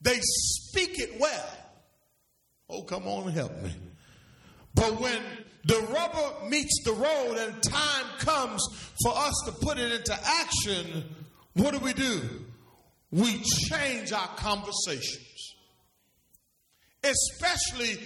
They 0.00 0.18
speak 0.20 0.98
it 0.98 1.20
well. 1.20 1.50
Oh, 2.68 2.82
come 2.82 3.06
on 3.06 3.24
and 3.24 3.32
help 3.32 3.60
me. 3.62 3.74
But 4.74 5.00
when 5.00 5.20
the 5.64 5.80
rubber 5.92 6.48
meets 6.48 6.84
the 6.84 6.92
road 6.92 7.36
and 7.38 7.62
time 7.62 8.06
comes 8.18 8.64
for 9.02 9.12
us 9.16 9.34
to 9.46 9.52
put 9.52 9.78
it 9.78 9.92
into 9.92 10.16
action, 10.24 11.04
what 11.54 11.72
do 11.72 11.80
we 11.80 11.92
do? 11.92 12.20
We 13.10 13.40
change 13.40 14.12
our 14.12 14.28
conversations. 14.36 15.56
Especially 17.02 17.98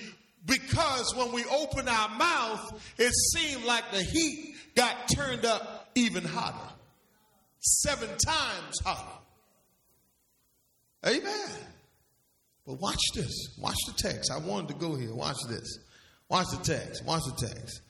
because 0.47 1.15
when 1.17 1.33
we 1.33 1.45
open 1.45 1.89
our 1.89 2.09
mouth, 2.11 2.83
it 2.99 3.13
seemed 3.33 3.65
like 3.65 3.91
the 3.91 4.03
heat 4.03 4.55
got 4.77 5.09
turned 5.09 5.45
up 5.45 5.89
even 5.95 6.25
hotter. 6.25 6.73
Seven 7.61 8.09
times 8.09 8.79
hotter. 8.85 9.19
Amen. 11.07 11.51
But 12.67 12.81
watch 12.81 13.01
this. 13.15 13.57
Watch 13.59 13.77
the 13.87 13.95
text. 14.09 14.31
I 14.31 14.39
wanted 14.39 14.69
to 14.69 14.75
go 14.75 14.95
here. 14.95 15.15
Watch 15.15 15.37
this. 15.49 15.79
Watch 16.29 16.47
the 16.51 16.65
text. 16.65 17.05
Watch 17.05 17.23
the 17.25 17.47
text. 17.47 17.81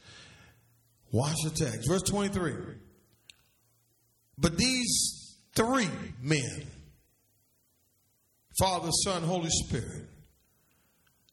Watch 1.12 1.36
the 1.44 1.50
text. 1.50 1.88
Verse 1.88 2.02
23. 2.02 2.54
But 4.36 4.58
these 4.58 5.36
three 5.54 5.88
men, 6.20 6.66
Father, 8.58 8.90
Son, 9.04 9.22
Holy 9.22 9.50
Spirit, 9.50 10.08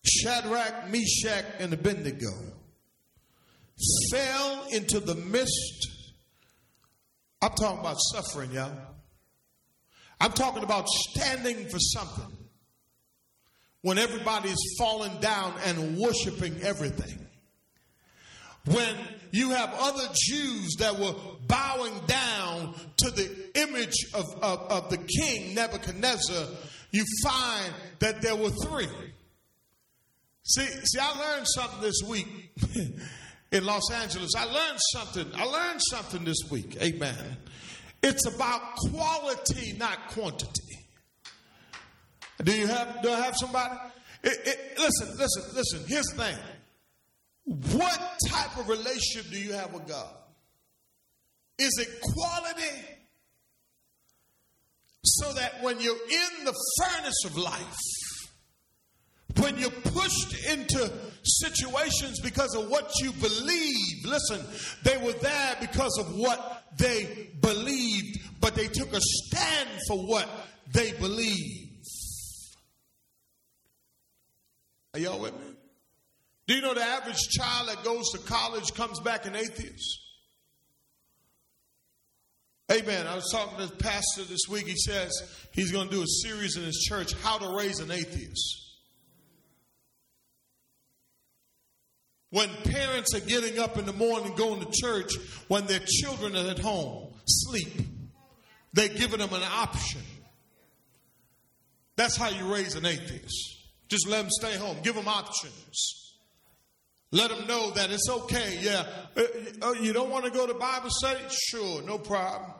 Shadrach, 0.03 0.89
Meshach, 0.89 1.45
and 1.59 1.73
Abednego, 1.73 2.31
fell 4.11 4.67
into 4.71 4.99
the 4.99 5.15
midst. 5.15 5.87
I'm 7.41 7.51
talking 7.51 7.79
about 7.79 7.97
suffering, 8.13 8.51
y'all. 8.51 8.71
I'm 10.19 10.31
talking 10.31 10.63
about 10.63 10.87
standing 10.87 11.67
for 11.67 11.79
something 11.79 12.37
when 13.81 13.97
everybody 13.97 14.49
is 14.49 14.75
falling 14.77 15.19
down 15.19 15.53
and 15.65 15.97
worshiping 15.97 16.61
everything. 16.61 17.27
When 18.67 18.95
you 19.31 19.49
have 19.49 19.73
other 19.79 20.07
Jews 20.13 20.75
that 20.77 20.99
were 20.99 21.15
bowing 21.47 21.99
down 22.05 22.75
to 22.97 23.09
the 23.09 23.49
image 23.55 23.95
of, 24.13 24.25
of, 24.43 24.59
of 24.71 24.89
the 24.91 24.97
king 24.97 25.55
Nebuchadnezzar, 25.55 26.45
you 26.91 27.03
find 27.23 27.73
that 27.99 28.21
there 28.21 28.35
were 28.35 28.51
three. 28.51 28.87
See, 30.43 30.65
see, 30.65 30.99
I 30.99 31.17
learned 31.19 31.45
something 31.47 31.81
this 31.81 32.01
week 32.07 32.27
in 33.51 33.65
Los 33.65 33.91
Angeles. 33.91 34.31
I 34.35 34.45
learned 34.45 34.79
something. 34.93 35.27
I 35.35 35.43
learned 35.45 35.81
something 35.89 36.23
this 36.23 36.39
week. 36.49 36.77
Amen. 36.81 37.37
It's 38.01 38.25
about 38.25 38.75
quality, 38.75 39.73
not 39.77 40.09
quantity. 40.09 40.79
Do 42.43 42.51
you 42.51 42.65
have? 42.67 43.03
Do 43.03 43.11
I 43.11 43.19
have 43.21 43.35
somebody? 43.39 43.75
It, 44.23 44.37
it, 44.45 44.79
listen, 44.79 45.17
listen, 45.17 45.43
listen. 45.55 45.83
Here's 45.87 46.05
the 46.07 46.23
thing. 46.23 46.37
What 47.77 47.99
type 48.27 48.57
of 48.57 48.67
relationship 48.67 49.31
do 49.31 49.39
you 49.39 49.53
have 49.53 49.73
with 49.73 49.87
God? 49.87 50.13
Is 51.59 51.77
it 51.79 52.01
quality? 52.01 52.97
So 55.03 55.33
that 55.33 55.61
when 55.63 55.79
you're 55.79 55.95
in 55.95 56.45
the 56.45 56.53
furnace 56.79 57.25
of 57.25 57.37
life, 57.37 57.77
when 59.37 59.57
you're 59.57 59.69
pushed 59.69 60.45
into 60.47 60.91
situations 61.23 62.19
because 62.21 62.55
of 62.55 62.69
what 62.69 62.91
you 63.01 63.11
believe, 63.13 64.05
listen, 64.05 64.43
they 64.83 64.97
were 64.97 65.13
there 65.13 65.55
because 65.59 65.97
of 65.99 66.15
what 66.15 66.63
they 66.77 67.29
believed, 67.41 68.19
but 68.39 68.55
they 68.55 68.67
took 68.67 68.93
a 68.93 68.99
stand 68.99 69.69
for 69.87 69.97
what 70.05 70.27
they 70.73 70.91
believe. 70.93 71.69
Are 74.93 74.99
y'all 74.99 75.19
with 75.19 75.33
me? 75.33 75.55
Do 76.47 76.55
you 76.55 76.61
know 76.61 76.73
the 76.73 76.83
average 76.83 77.29
child 77.29 77.69
that 77.69 77.83
goes 77.83 78.09
to 78.09 78.17
college 78.17 78.73
comes 78.73 78.99
back 78.99 79.25
an 79.25 79.35
atheist? 79.35 79.99
Amen. 82.71 83.05
I 83.05 83.15
was 83.15 83.29
talking 83.31 83.57
to 83.57 83.67
the 83.67 83.75
pastor 83.75 84.23
this 84.23 84.47
week. 84.49 84.65
He 84.65 84.77
says 84.77 85.11
he's 85.51 85.71
going 85.71 85.89
to 85.89 85.95
do 85.95 86.01
a 86.03 86.07
series 86.07 86.55
in 86.55 86.63
his 86.63 86.77
church, 86.87 87.13
How 87.21 87.37
to 87.37 87.55
Raise 87.55 87.79
an 87.79 87.91
Atheist. 87.91 88.70
When 92.31 92.49
parents 92.63 93.13
are 93.13 93.19
getting 93.19 93.59
up 93.59 93.77
in 93.77 93.85
the 93.85 93.93
morning 93.93 94.33
going 94.35 94.61
to 94.61 94.71
church 94.73 95.13
when 95.49 95.65
their 95.67 95.81
children 95.85 96.35
are 96.35 96.49
at 96.49 96.59
home, 96.59 97.13
sleep, 97.25 97.73
they're 98.73 98.87
giving 98.87 99.19
them 99.19 99.33
an 99.33 99.43
option. 99.43 100.01
That's 101.97 102.15
how 102.15 102.29
you 102.29 102.51
raise 102.51 102.75
an 102.75 102.85
atheist. 102.85 103.57
Just 103.89 104.07
let 104.07 104.21
them 104.21 104.31
stay 104.31 104.55
home, 104.55 104.77
give 104.81 104.95
them 104.95 105.09
options. 105.09 106.01
Let 107.11 107.29
them 107.29 107.45
know 107.45 107.71
that 107.71 107.91
it's 107.91 108.09
okay. 108.09 108.59
Yeah. 108.61 108.87
Uh, 109.17 109.23
uh, 109.61 109.71
you 109.73 109.91
don't 109.91 110.09
want 110.09 110.23
to 110.23 110.31
go 110.31 110.47
to 110.47 110.53
Bible 110.53 110.89
study? 110.89 111.19
Sure, 111.29 111.81
no 111.81 111.97
problem. 111.97 112.53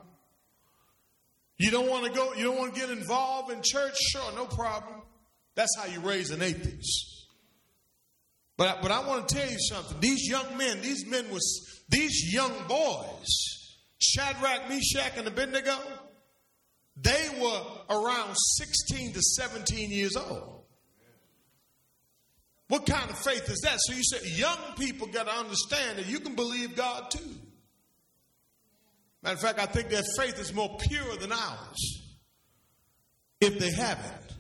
You 1.58 1.72
don't 1.72 1.90
want 1.90 2.06
to 2.06 2.12
go, 2.12 2.34
you 2.34 2.44
don't 2.44 2.58
want 2.58 2.74
to 2.74 2.80
get 2.80 2.90
involved 2.90 3.52
in 3.54 3.62
church? 3.64 3.96
Sure, 3.98 4.34
no 4.36 4.46
problem. 4.46 5.04
That's 5.56 5.74
how 5.78 5.86
you 5.86 6.02
raise 6.02 6.32
an 6.32 6.42
atheist. 6.42 7.21
But, 8.58 8.82
but 8.82 8.92
I 8.92 9.06
want 9.08 9.28
to 9.28 9.36
tell 9.36 9.50
you 9.50 9.58
something. 9.60 10.00
These 10.00 10.28
young 10.30 10.58
men, 10.58 10.82
these 10.82 11.06
men 11.08 11.30
was 11.32 11.84
these 11.90 12.34
young 12.34 12.54
boys, 12.68 13.28
Shadrach, 14.00 14.70
Meshach, 14.70 15.18
and 15.18 15.28
Abednego, 15.28 15.78
they 16.96 17.28
were 17.42 17.62
around 17.90 18.36
16 18.58 19.14
to 19.14 19.22
17 19.22 19.92
years 19.92 20.16
old. 20.16 20.62
What 22.68 22.86
kind 22.86 23.10
of 23.10 23.18
faith 23.18 23.50
is 23.50 23.60
that? 23.64 23.78
So 23.80 23.94
you 23.94 24.04
said 24.04 24.22
young 24.38 24.58
people 24.78 25.08
got 25.08 25.28
to 25.28 25.34
understand 25.34 25.98
that 25.98 26.08
you 26.08 26.20
can 26.20 26.36
believe 26.36 26.76
God 26.76 27.12
too. 27.12 27.36
Matter 29.24 29.36
of 29.36 29.42
fact, 29.42 29.60
I 29.60 29.66
think 29.66 29.90
their 29.90 30.04
faith 30.18 30.40
is 30.40 30.54
more 30.54 30.78
pure 30.80 31.18
than 31.18 31.32
ours 31.32 32.02
if 33.42 33.60
they 33.60 33.72
have 33.74 34.00
it. 34.00 34.34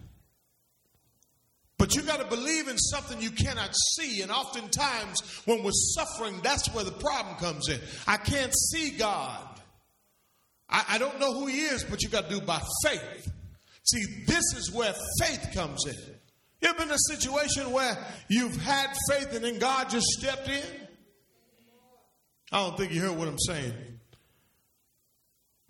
But 1.82 1.96
you 1.96 2.04
got 2.04 2.20
to 2.20 2.26
believe 2.26 2.68
in 2.68 2.78
something 2.78 3.20
you 3.20 3.32
cannot 3.32 3.72
see. 3.96 4.22
And 4.22 4.32
oftentimes, 4.32 5.20
when 5.46 5.64
we're 5.64 5.72
suffering, 5.72 6.40
that's 6.44 6.72
where 6.76 6.84
the 6.84 6.92
problem 6.92 7.38
comes 7.38 7.70
in. 7.70 7.80
I 8.06 8.18
can't 8.18 8.54
see 8.56 8.92
God. 8.92 9.48
I, 10.70 10.86
I 10.90 10.98
don't 11.00 11.20
know 11.20 11.34
who 11.34 11.48
He 11.48 11.62
is, 11.62 11.84
but 11.84 12.04
you 12.04 12.10
got 12.10 12.30
to 12.30 12.40
do 12.40 12.40
by 12.40 12.62
faith. 12.84 13.32
See, 13.84 14.24
this 14.28 14.44
is 14.58 14.72
where 14.72 14.94
faith 15.22 15.50
comes 15.56 15.88
in. 15.88 15.96
You 16.62 16.70
ever 16.70 16.78
been 16.78 16.90
in 16.90 16.94
a 16.94 17.16
situation 17.16 17.72
where 17.72 17.98
you've 18.28 18.62
had 18.62 18.96
faith 19.10 19.34
and 19.34 19.44
then 19.44 19.58
God 19.58 19.90
just 19.90 20.06
stepped 20.06 20.50
in? 20.50 20.62
I 22.52 22.60
don't 22.60 22.78
think 22.78 22.92
you 22.92 23.02
heard 23.02 23.18
what 23.18 23.28
I'm 23.28 23.40
saying. 23.40 23.74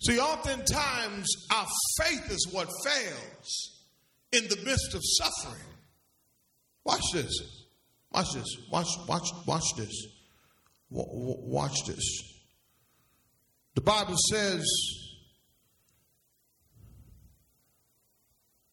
See, 0.01 0.19
oftentimes 0.19 1.47
our 1.55 1.67
faith 2.01 2.29
is 2.31 2.49
what 2.51 2.67
fails 2.83 3.79
in 4.33 4.49
the 4.49 4.57
midst 4.65 4.93
of 4.93 4.99
suffering. 5.03 5.70
Watch 6.83 7.03
this. 7.13 7.31
Watch 8.11 8.33
this. 8.33 8.47
Watch, 8.71 8.87
watch, 9.07 9.27
watch 9.45 9.63
this. 9.77 10.07
Watch 10.89 11.85
this. 11.85 12.33
The 13.75 13.81
Bible 13.81 14.15
says 14.29 14.65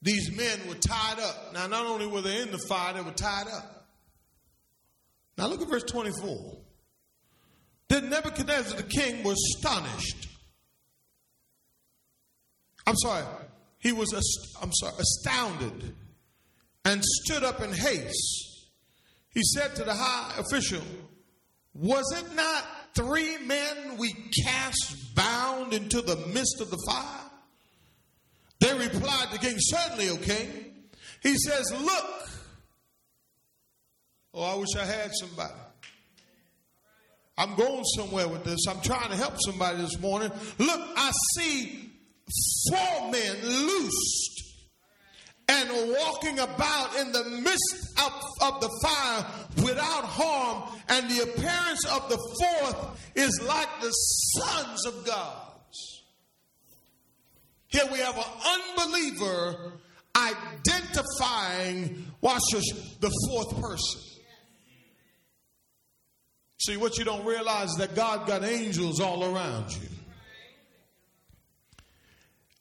these 0.02 0.36
men 0.36 0.58
were 0.68 0.74
tied 0.74 1.20
up. 1.20 1.54
Now, 1.54 1.66
not 1.66 1.86
only 1.86 2.06
were 2.06 2.20
they 2.20 2.40
in 2.40 2.50
the 2.50 2.58
fire, 2.68 2.94
they 2.94 3.02
were 3.02 3.12
tied 3.12 3.46
up. 3.48 3.86
Now, 5.36 5.46
look 5.46 5.62
at 5.62 5.68
verse 5.68 5.84
24. 5.84 6.58
Then 7.88 8.10
Nebuchadnezzar 8.10 8.76
the 8.76 8.82
king 8.82 9.22
was 9.22 9.36
astonished. 9.56 10.28
I'm 12.86 12.96
sorry, 12.96 13.24
he 13.78 13.92
was, 13.92 14.12
I'm 14.60 14.72
sorry, 14.72 14.94
astounded 14.98 15.94
and 16.88 17.04
stood 17.04 17.44
up 17.44 17.60
in 17.60 17.70
haste. 17.70 18.70
He 19.30 19.42
said 19.42 19.76
to 19.76 19.84
the 19.84 19.94
high 19.94 20.32
official, 20.38 20.82
Was 21.74 22.04
it 22.16 22.34
not 22.34 22.64
three 22.94 23.36
men 23.38 23.98
we 23.98 24.14
cast 24.44 25.14
bound 25.14 25.74
into 25.74 26.00
the 26.00 26.16
midst 26.28 26.60
of 26.60 26.70
the 26.70 26.82
fire? 26.88 27.30
They 28.60 28.72
replied 28.72 29.28
to 29.32 29.38
king, 29.38 29.56
Certainly, 29.58 30.08
O 30.08 30.16
king. 30.16 30.48
He 31.22 31.36
says, 31.36 31.70
Look. 31.78 32.30
Oh, 34.32 34.42
I 34.42 34.54
wish 34.54 34.68
I 34.78 34.84
had 34.84 35.10
somebody. 35.12 35.54
I'm 37.36 37.54
going 37.54 37.84
somewhere 37.96 38.28
with 38.28 38.44
this. 38.44 38.60
I'm 38.68 38.80
trying 38.80 39.10
to 39.10 39.16
help 39.16 39.34
somebody 39.44 39.78
this 39.78 39.98
morning. 40.00 40.30
Look, 40.58 40.80
I 40.96 41.12
see 41.36 41.90
four 42.70 43.10
men 43.10 43.36
loosed 43.44 44.38
and 45.48 45.68
walking 45.90 46.38
about 46.38 46.94
in 46.96 47.10
the 47.12 47.24
midst 47.24 47.98
of, 47.98 48.12
of 48.42 48.60
the 48.60 48.68
fire 48.82 49.26
without 49.64 50.04
harm, 50.04 50.68
and 50.88 51.10
the 51.10 51.22
appearance 51.22 51.84
of 51.86 52.08
the 52.08 52.18
fourth 52.40 53.10
is 53.14 53.40
like 53.46 53.68
the 53.80 53.90
sons 53.90 54.86
of 54.86 55.06
gods. 55.06 56.04
Here 57.68 57.84
we 57.90 57.98
have 57.98 58.16
an 58.16 58.24
unbeliever 58.76 59.72
identifying, 60.16 62.06
watch 62.20 62.42
this, 62.52 62.96
the 63.00 63.10
fourth 63.28 63.60
person. 63.60 64.00
See, 66.60 66.76
what 66.76 66.98
you 66.98 67.04
don't 67.04 67.24
realize 67.24 67.70
is 67.70 67.76
that 67.76 67.94
God 67.94 68.26
got 68.26 68.42
angels 68.44 69.00
all 69.00 69.24
around 69.24 69.72
you. 69.72 69.88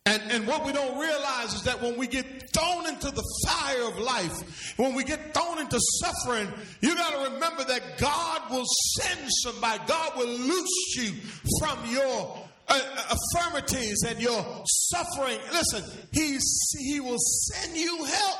And, 0.07 0.31
and 0.31 0.47
what 0.47 0.65
we 0.65 0.71
don't 0.71 0.97
realize 0.97 1.53
is 1.53 1.63
that 1.63 1.81
when 1.81 1.97
we 1.97 2.07
get 2.07 2.25
thrown 2.53 2.87
into 2.87 3.11
the 3.11 3.23
fire 3.45 3.89
of 3.89 3.97
life, 3.99 4.73
when 4.77 4.95
we 4.95 5.03
get 5.03 5.33
thrown 5.33 5.59
into 5.59 5.77
suffering, 6.01 6.47
you 6.79 6.95
got 6.95 7.11
to 7.11 7.33
remember 7.33 7.65
that 7.65 7.97
God 7.97 8.49
will 8.49 8.63
send 8.95 9.19
somebody, 9.43 9.83
God 9.85 10.15
will 10.15 10.29
loose 10.29 10.95
you 10.95 11.11
from 11.59 11.77
your 11.91 12.37
uh, 12.69 13.15
affirmities 13.35 13.97
and 14.07 14.21
your 14.21 14.45
suffering. 14.65 15.39
Listen, 15.51 15.83
he's, 16.13 16.73
He 16.79 17.01
will 17.01 17.19
send 17.19 17.75
you 17.75 18.05
help. 18.05 18.39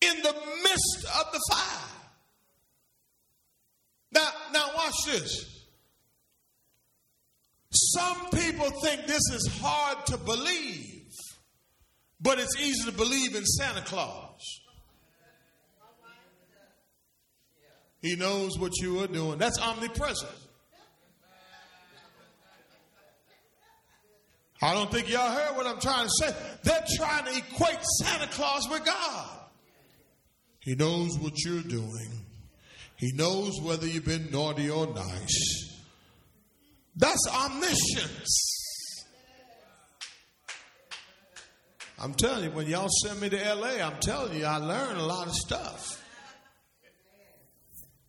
In 0.00 0.22
the 0.22 0.34
midst 0.62 1.06
of 1.18 1.32
the 1.32 1.40
fire. 1.50 1.88
Now, 4.12 4.28
now 4.52 4.70
watch 4.76 4.94
this. 5.06 5.57
Some 7.70 8.30
people 8.30 8.70
think 8.82 9.06
this 9.06 9.22
is 9.32 9.58
hard 9.60 10.06
to 10.06 10.16
believe, 10.16 11.04
but 12.20 12.38
it's 12.38 12.58
easy 12.60 12.90
to 12.90 12.96
believe 12.96 13.34
in 13.34 13.44
Santa 13.44 13.82
Claus. 13.82 14.40
He 18.00 18.16
knows 18.16 18.58
what 18.58 18.72
you 18.80 19.00
are 19.00 19.08
doing. 19.08 19.38
That's 19.38 19.58
omnipresent. 19.60 20.30
I 24.62 24.74
don't 24.74 24.90
think 24.90 25.08
y'all 25.08 25.30
heard 25.30 25.56
what 25.56 25.66
I'm 25.66 25.78
trying 25.78 26.06
to 26.06 26.12
say. 26.20 26.34
They're 26.64 26.84
trying 26.96 27.24
to 27.26 27.36
equate 27.36 27.78
Santa 28.02 28.26
Claus 28.28 28.68
with 28.68 28.84
God. 28.84 29.28
He 30.60 30.74
knows 30.74 31.16
what 31.18 31.32
you're 31.44 31.62
doing. 31.62 32.10
He 32.96 33.12
knows 33.14 33.60
whether 33.60 33.86
you've 33.86 34.04
been 34.04 34.30
naughty 34.32 34.68
or 34.68 34.86
nice. 34.86 35.77
That's 36.98 37.28
omniscience. 37.28 39.04
I'm 42.00 42.14
telling 42.14 42.44
you, 42.44 42.50
when 42.50 42.66
y'all 42.66 42.88
send 43.04 43.20
me 43.20 43.28
to 43.28 43.54
LA, 43.54 43.84
I'm 43.84 43.98
telling 44.00 44.38
you, 44.38 44.44
I 44.44 44.58
learned 44.58 44.98
a 44.98 45.04
lot 45.04 45.26
of 45.26 45.34
stuff. 45.34 46.04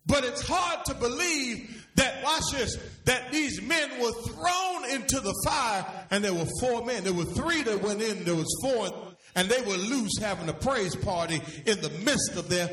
But 0.06 0.24
it's 0.24 0.46
hard 0.46 0.84
to 0.86 0.94
believe 0.94 1.86
that, 1.96 2.22
watch 2.24 2.42
this, 2.52 2.76
that 3.04 3.30
these 3.30 3.62
men 3.62 3.90
were 4.00 4.12
thrown 4.12 4.90
into 4.90 5.20
the 5.20 5.34
fire 5.46 5.86
and 6.10 6.24
there 6.24 6.34
were 6.34 6.46
four 6.60 6.84
men. 6.84 7.04
There 7.04 7.12
were 7.12 7.24
three 7.24 7.62
that 7.62 7.82
went 7.82 8.02
in, 8.02 8.24
there 8.24 8.34
was 8.34 8.48
four, 8.62 8.88
and 9.36 9.48
they 9.48 9.60
were 9.62 9.76
loose 9.76 10.18
having 10.20 10.48
a 10.48 10.52
praise 10.52 10.96
party 10.96 11.40
in 11.66 11.80
the 11.80 11.90
midst 12.04 12.36
of 12.36 12.48
their 12.48 12.68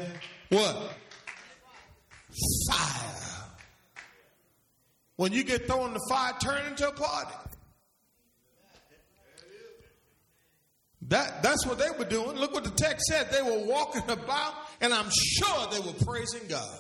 what? 0.50 0.94
Fire. 2.72 2.97
When 5.18 5.34
you 5.34 5.44
get 5.44 5.68
thrown 5.68 5.90
in 5.90 5.94
the 5.94 6.08
fire, 6.10 6.34
turn 6.40 6.66
into 6.68 6.88
a 6.88 6.94
party. 6.94 7.34
That, 11.10 11.42
that's 11.42 11.66
what 11.66 11.80
they 11.80 11.90
were 11.98 12.06
doing. 12.06 12.38
Look 12.38 12.54
what 12.54 12.64
the 12.64 12.72
text 12.72 13.06
said. 13.08 13.32
They 13.32 13.42
were 13.42 13.66
walking 13.66 14.04
about, 14.10 14.54
and 14.82 14.94
I'm 14.94 15.10
sure 15.10 15.68
they 15.72 15.80
were 15.80 15.96
praising 16.06 16.48
God. 16.50 16.80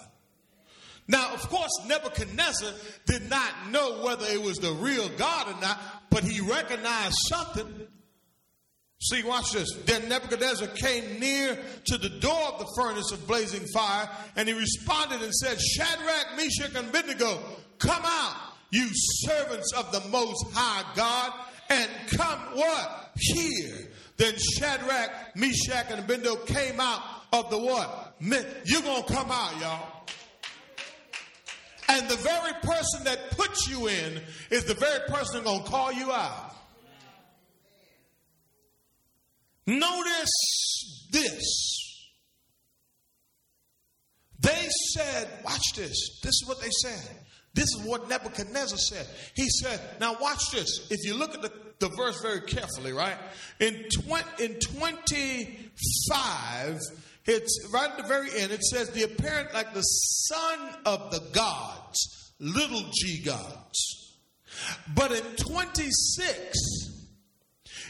Now, 1.08 1.34
of 1.34 1.48
course, 1.50 1.72
Nebuchadnezzar 1.88 2.72
did 3.06 3.30
not 3.30 3.72
know 3.72 4.04
whether 4.04 4.26
it 4.26 4.42
was 4.42 4.58
the 4.58 4.74
real 4.74 5.08
God 5.18 5.48
or 5.48 5.62
not, 5.62 5.80
but 6.10 6.24
he 6.24 6.42
recognized 6.42 7.16
something. 7.30 7.88
See, 9.00 9.24
watch 9.24 9.54
this. 9.54 9.72
Then 9.86 10.10
Nebuchadnezzar 10.10 10.68
came 10.70 11.20
near 11.20 11.58
to 11.86 11.98
the 11.98 12.10
door 12.10 12.48
of 12.50 12.60
the 12.60 12.74
furnace 12.76 13.12
of 13.14 13.26
blazing 13.26 13.66
fire, 13.74 14.10
and 14.36 14.50
he 14.50 14.54
responded 14.54 15.22
and 15.22 15.34
said, 15.34 15.58
Shadrach, 15.62 16.36
Meshach, 16.36 16.76
and 16.76 16.90
Abednego, 16.90 17.40
Come 17.80 18.04
out, 18.04 18.36
you 18.72 18.88
servants 18.92 19.72
of 19.74 19.92
the 19.92 20.08
Most 20.10 20.46
High 20.54 20.84
God, 20.96 21.34
and 21.70 21.90
come 22.08 22.40
what? 22.54 23.12
Here. 23.16 23.92
Then 24.18 24.34
Shadrach, 24.38 25.36
Meshach, 25.36 25.88
and 25.92 26.00
Abednego 26.00 26.38
came 26.38 26.80
out 26.80 27.02
of 27.34 27.50
the 27.50 27.58
what? 27.58 28.16
You're 28.20 28.82
going 28.82 29.04
to 29.04 29.14
come 29.14 29.30
out, 29.30 29.60
y'all. 29.60 29.94
And 31.90 32.08
the 32.10 32.16
very 32.16 32.54
person 32.62 33.04
that 33.06 33.32
puts 33.32 33.68
you 33.70 33.88
in 33.88 34.22
is 34.52 34.66
the 34.66 34.74
very 34.74 35.08
person 35.08 35.44
going 35.44 35.64
to 35.64 35.70
call 35.70 35.92
you 35.92 36.12
out. 36.12 36.56
Notice 39.66 41.08
this. 41.12 42.08
They 44.40 44.68
said, 44.94 45.28
watch 45.44 45.74
this. 45.76 46.20
This 46.24 46.34
is 46.42 46.46
what 46.48 46.62
they 46.62 46.70
said. 46.70 47.18
This 47.54 47.66
is 47.66 47.84
what 47.86 48.10
Nebuchadnezzar 48.10 48.78
said. 48.78 49.08
He 49.36 49.50
said, 49.50 49.80
now 50.00 50.16
watch 50.22 50.52
this. 50.52 50.88
If 50.92 51.06
you 51.06 51.16
look 51.16 51.34
at 51.34 51.42
the, 51.42 51.52
the 51.80 51.90
verse 51.90 52.22
very 52.22 52.42
carefully, 52.42 52.94
right? 52.94 53.18
In, 53.60 53.86
20, 53.90 54.44
in 54.44 54.60
25, 54.60 56.80
it's 57.26 57.70
right 57.74 57.90
at 57.90 57.98
the 57.98 58.04
very 58.04 58.30
end, 58.40 58.52
it 58.52 58.64
says, 58.64 58.92
the 58.92 59.02
apparent 59.04 59.54
like 59.54 59.74
the 59.74 59.82
son 59.82 60.60
of 60.86 61.12
the 61.12 61.22
gods, 61.34 62.32
little 62.40 62.84
g 62.94 63.24
gods. 63.24 64.08
But 64.96 65.12
in 65.12 65.24
26, 65.36 66.88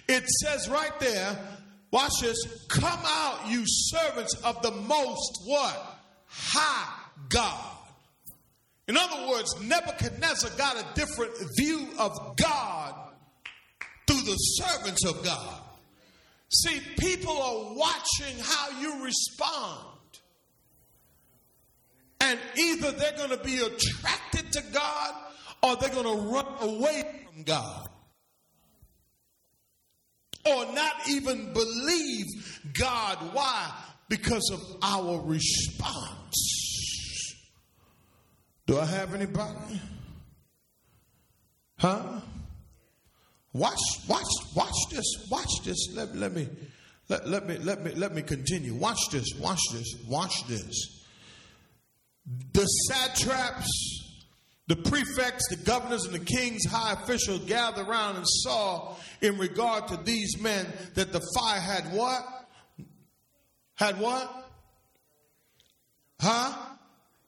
it 0.07 0.27
says 0.27 0.69
right 0.69 0.97
there, 0.99 1.37
watch 1.91 2.11
this, 2.21 2.37
come 2.67 2.99
out, 3.05 3.49
you 3.49 3.63
servants 3.65 4.33
of 4.43 4.61
the 4.61 4.71
most 4.71 5.41
what? 5.45 5.99
High 6.27 6.93
God. 7.29 7.66
In 8.87 8.95
other 8.95 9.29
words, 9.29 9.53
Nebuchadnezzar 9.61 10.51
got 10.57 10.77
a 10.77 10.85
different 10.95 11.33
view 11.57 11.87
of 11.99 12.37
God 12.37 12.95
through 14.07 14.21
the 14.21 14.35
servants 14.35 15.05
of 15.05 15.23
God. 15.23 15.61
See, 16.49 16.79
people 16.97 17.33
are 17.33 17.75
watching 17.75 18.39
how 18.41 18.79
you 18.79 19.03
respond. 19.03 19.83
And 22.21 22.39
either 22.57 22.91
they're 22.93 23.17
going 23.17 23.29
to 23.31 23.43
be 23.43 23.57
attracted 23.57 24.51
to 24.53 24.63
God 24.73 25.13
or 25.63 25.75
they're 25.75 25.89
going 25.89 26.05
to 26.05 26.23
run 26.29 26.45
away 26.61 27.25
from 27.25 27.43
God. 27.43 27.89
Or 30.45 30.73
not 30.73 30.93
even 31.09 31.51
believe 31.51 32.25
God. 32.73 33.17
Why? 33.33 33.69
Because 34.07 34.49
of 34.53 34.61
our 34.81 35.21
response. 35.21 36.16
Do 38.67 38.77
I 38.77 38.85
have 38.85 39.15
anybody? 39.15 39.81
Huh? 41.79 42.19
Watch, 43.53 43.79
watch, 44.07 44.25
watch 44.55 44.75
this. 44.91 45.05
Watch 45.31 45.49
this. 45.63 45.89
Let, 45.95 46.15
let 46.15 46.33
me 46.33 46.47
let, 47.09 47.27
let 47.27 47.47
me 47.47 47.57
let 47.59 47.83
me 47.83 47.91
let 47.91 48.13
me 48.13 48.21
continue. 48.21 48.73
Watch 48.73 48.99
this, 49.11 49.25
watch 49.39 49.61
this, 49.71 49.95
watch 50.07 50.45
this. 50.47 51.05
The 52.51 52.65
satraps, 52.65 53.69
the 54.67 54.75
prefects, 54.75 55.47
the 55.49 55.55
governors, 55.63 56.03
and 56.03 56.13
the 56.13 56.25
king's 56.25 56.65
high 56.65 56.91
officials 56.91 57.45
gathered 57.45 57.87
around 57.87 58.17
and 58.17 58.25
saw 58.27 58.95
in 59.21 59.37
regard 59.37 59.87
to 59.87 59.97
these 60.03 60.37
men 60.41 60.67
that 60.95 61.13
the 61.13 61.21
fire 61.33 61.61
had 61.61 61.93
what? 61.93 62.25
Had 63.75 63.97
what? 64.01 64.51
Huh? 66.19 66.53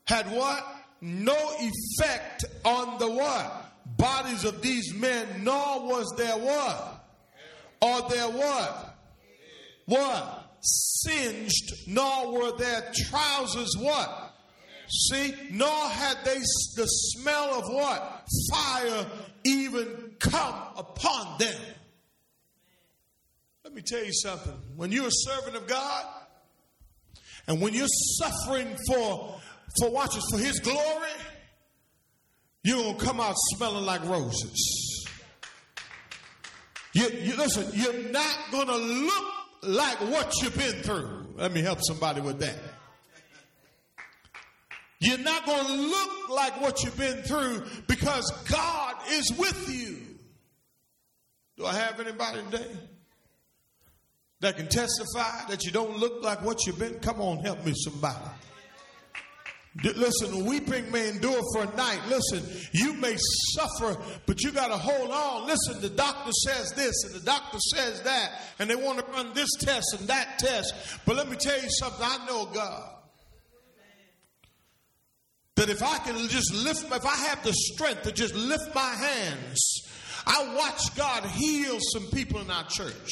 Had 0.06 0.30
what? 0.34 0.79
No 1.02 1.38
effect 1.60 2.46
on 2.66 3.00
the 3.00 3.10
what? 3.10 3.66
Bodies 3.98 4.44
of 4.46 4.62
these 4.62 4.94
men, 4.94 5.44
nor 5.44 5.88
was 5.88 6.14
there 6.18 6.38
what? 6.38 7.06
Or 7.82 8.10
there 8.10 8.30
what? 8.30 8.98
What? 9.86 10.58
Singed, 10.62 11.88
nor 11.88 12.34
were 12.34 12.58
their 12.58 12.92
trousers 12.94 13.76
what? 13.78 14.36
See, 14.90 15.34
nor 15.52 15.88
had 15.90 16.18
they 16.26 16.40
the 16.76 16.86
smell 16.86 17.60
of 17.60 17.74
what? 17.74 18.24
Fire 18.52 19.06
even 19.44 20.16
come 20.20 20.56
upon 20.76 21.38
them. 21.38 21.62
Let 23.64 23.74
me 23.74 23.84
tell 23.86 24.04
you 24.04 24.14
something. 24.14 24.56
When 24.76 24.92
you're 24.92 25.08
a 25.08 25.12
servant 25.12 25.56
of 25.56 25.68
God, 25.68 26.06
and 27.48 27.62
when 27.62 27.74
you're 27.74 27.88
suffering 27.88 28.76
for, 28.88 29.40
for 29.80 29.90
watch 29.90 30.10
watches 30.10 30.24
for 30.32 30.38
his 30.38 30.60
glory, 30.60 31.10
you're 32.64 32.84
gonna 32.84 32.98
come 32.98 33.20
out 33.20 33.36
smelling 33.56 33.86
like 33.86 34.04
roses. 34.06 35.08
You, 36.94 37.10
you 37.10 37.36
listen, 37.36 37.68
you're 37.74 38.12
not 38.12 38.38
gonna 38.52 38.78
look 38.78 39.26
like 39.64 40.00
what 40.02 40.34
you've 40.42 40.58
been 40.58 40.82
through. 40.84 41.34
Let 41.36 41.54
me 41.54 41.62
help 41.62 41.80
somebody 41.82 42.22
with 42.22 42.40
that. 42.40 42.58
You're 45.00 45.18
not 45.18 45.46
going 45.46 45.66
to 45.66 45.74
look 45.74 46.30
like 46.30 46.60
what 46.60 46.84
you've 46.84 46.98
been 46.98 47.22
through 47.24 47.64
because 47.88 48.30
God 48.50 48.96
is 49.12 49.32
with 49.38 49.70
you. 49.74 49.98
Do 51.58 51.66
I 51.66 51.74
have 51.74 52.00
anybody 52.00 52.42
today 52.52 52.68
that 54.42 54.58
can 54.58 54.68
testify 54.68 55.48
that 55.50 55.64
you 55.64 55.72
don't 55.72 55.98
look 55.98 56.22
like 56.22 56.44
what 56.44 56.66
you've 56.66 56.80
been? 56.80 57.00
Come 57.00 57.22
on, 57.22 57.40
help 57.40 57.66
me, 57.66 57.74
somebody. 57.76 58.18
Listen, 59.84 60.46
weeping 60.46 60.92
may 60.92 61.10
endure 61.10 61.42
for 61.54 61.64
a 61.64 61.76
night. 61.76 62.02
Listen, 62.08 62.44
you 62.74 62.94
may 62.94 63.16
suffer, 63.54 64.02
but 64.26 64.42
you 64.44 64.52
got 64.52 64.70
to 64.70 64.78
hold 64.78 65.12
on. 65.12 65.48
Listen, 65.48 65.80
the 65.82 65.90
doctor 65.90 66.32
says 66.32 66.72
this 66.72 67.04
and 67.06 67.14
the 67.14 67.26
doctor 67.26 67.60
says 67.76 68.02
that, 68.02 68.32
and 68.58 68.70
they 68.70 68.76
want 68.76 68.98
to 69.00 69.06
run 69.12 69.32
this 69.34 69.50
test 69.60 69.96
and 70.00 70.08
that 70.10 70.40
test. 70.40 70.74
But 71.06 71.16
let 71.16 71.30
me 71.30 71.36
tell 71.36 71.62
you 71.62 71.70
something 71.70 72.04
I 72.04 72.26
know 72.26 72.46
God. 72.46 72.96
That 75.56 75.70
if 75.70 75.84
I 75.84 75.98
can 76.00 76.16
just 76.30 76.54
lift, 76.54 76.86
if 76.86 77.06
I 77.06 77.16
have 77.28 77.44
the 77.44 77.54
strength 77.54 78.04
to 78.04 78.12
just 78.12 78.34
lift 78.34 78.74
my 78.74 78.96
hands, 78.96 79.84
I 80.26 80.56
watch 80.56 80.96
God 80.96 81.26
heal 81.26 81.78
some 81.94 82.08
people 82.12 82.42
in 82.42 82.50
our 82.50 82.66
church 82.66 83.12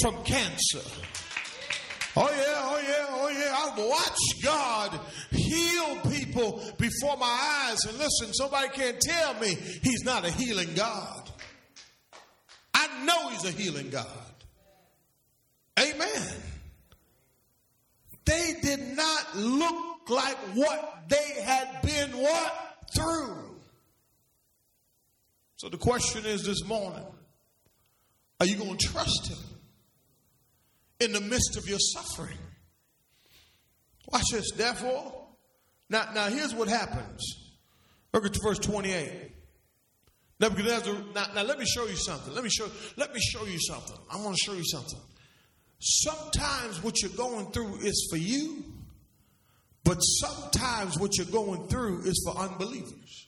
from 0.00 0.22
cancer. 0.24 0.80
Oh, 2.16 2.30
yeah, 2.30 2.60
oh, 2.62 2.80
yeah, 2.86 3.06
oh, 3.10 3.28
yeah. 3.28 3.54
I 3.56 3.88
watch 3.88 4.42
God 4.42 5.00
heal 5.30 5.96
people 6.12 6.62
before 6.78 7.16
my 7.16 7.66
eyes. 7.66 7.78
And 7.86 7.98
listen, 7.98 8.32
somebody 8.32 8.68
can't 8.68 9.00
tell 9.00 9.34
me 9.34 9.56
He's 9.82 10.04
not 10.04 10.24
a 10.24 10.30
healing 10.30 10.74
God. 10.74 11.30
I 12.72 13.04
know 13.04 13.30
He's 13.30 13.44
a 13.44 13.50
healing 13.50 13.90
God. 13.90 14.06
Amen. 15.78 16.42
They 18.24 18.54
did 18.62 18.96
not 18.96 19.36
look 19.36 20.08
like 20.08 20.36
what 20.54 21.04
they 21.08 21.42
had 21.42 21.82
been 21.82 22.10
what? 22.12 22.76
Through. 22.94 23.56
So 25.56 25.68
the 25.68 25.78
question 25.78 26.24
is 26.24 26.44
this 26.44 26.64
morning 26.64 27.04
are 28.40 28.46
you 28.46 28.56
going 28.56 28.76
to 28.76 28.86
trust 28.86 29.28
Him? 29.28 29.53
In 31.04 31.12
the 31.12 31.20
midst 31.20 31.56
of 31.56 31.68
your 31.68 31.78
suffering. 31.78 32.38
Watch 34.12 34.24
this. 34.32 34.50
Therefore, 34.52 35.28
now, 35.90 36.08
now 36.14 36.26
here's 36.26 36.54
what 36.54 36.68
happens. 36.68 37.22
Look 38.12 38.26
at 38.26 38.36
verse 38.42 38.58
28. 38.58 39.32
Nebuchadnezzar, 40.40 40.94
now, 41.14 41.26
now 41.34 41.42
let 41.42 41.58
me 41.58 41.64
show 41.64 41.86
you 41.86 41.96
something. 41.96 42.34
Let 42.34 42.44
me 42.44 42.50
show, 42.50 42.66
let 42.96 43.14
me 43.14 43.20
show 43.20 43.44
you 43.44 43.58
something. 43.60 43.96
I 44.10 44.16
want 44.16 44.36
to 44.36 44.42
show 44.44 44.54
you 44.54 44.64
something. 44.64 44.98
Sometimes 45.78 46.82
what 46.82 47.00
you're 47.02 47.10
going 47.12 47.50
through 47.52 47.76
is 47.76 48.08
for 48.10 48.16
you, 48.16 48.64
but 49.84 49.98
sometimes 50.00 50.98
what 50.98 51.16
you're 51.16 51.26
going 51.26 51.68
through 51.68 52.02
is 52.02 52.22
for 52.26 52.40
unbelievers. 52.40 53.26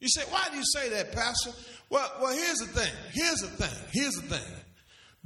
You 0.00 0.08
say, 0.08 0.22
why 0.30 0.48
do 0.50 0.56
you 0.56 0.64
say 0.64 0.88
that, 0.90 1.12
Pastor? 1.12 1.50
Well, 1.90 2.10
well, 2.20 2.32
here's 2.32 2.58
the 2.58 2.66
thing. 2.66 2.92
Here's 3.12 3.38
the 3.40 3.48
thing. 3.48 3.84
Here's 3.92 4.14
the 4.14 4.36
thing. 4.36 4.54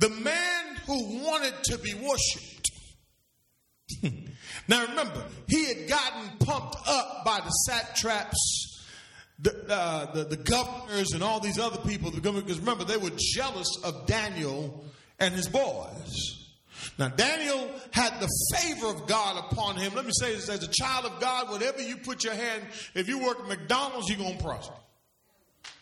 The 0.03 0.11
man 0.11 0.77
who 0.85 1.23
wanted 1.23 1.55
to 1.63 1.79
be 1.79 1.95
worshiped. 1.95 2.73
now 4.67 4.85
remember, 4.85 5.25
he 5.47 5.65
had 5.67 5.89
gotten 5.89 6.39
pumped 6.39 6.75
up 6.89 7.25
by 7.25 7.39
the 7.39 7.51
satraps, 7.51 8.85
the, 9.39 9.65
uh, 9.69 10.13
the, 10.13 10.25
the, 10.25 10.39
governors, 10.39 11.13
and 11.13 11.23
all 11.23 11.39
these 11.39 11.61
other 11.61 11.79
people. 11.89 12.11
Because 12.11 12.59
remember, 12.59 12.83
they 12.83 12.97
were 12.97 13.13
jealous 13.17 13.69
of 13.85 14.09
Daniel 14.09 14.85
and 15.21 15.33
his 15.37 15.47
boys. 15.49 16.51
Now, 16.99 17.07
Daniel 17.07 17.71
had 17.93 18.19
the 18.19 18.29
favor 18.57 18.89
of 18.89 19.07
God 19.07 19.53
upon 19.53 19.77
him. 19.77 19.95
Let 19.95 20.05
me 20.05 20.11
say 20.19 20.35
this 20.35 20.49
as 20.49 20.65
a 20.65 20.73
child 20.73 21.05
of 21.07 21.21
God, 21.21 21.49
whatever 21.49 21.81
you 21.81 21.99
put 21.99 22.25
your 22.25 22.35
hand, 22.35 22.65
if 22.97 23.07
you 23.07 23.21
work 23.21 23.39
at 23.39 23.47
McDonald's, 23.47 24.09
you're 24.09 24.19
going 24.19 24.37
to 24.37 24.43
prosper. 24.43 24.75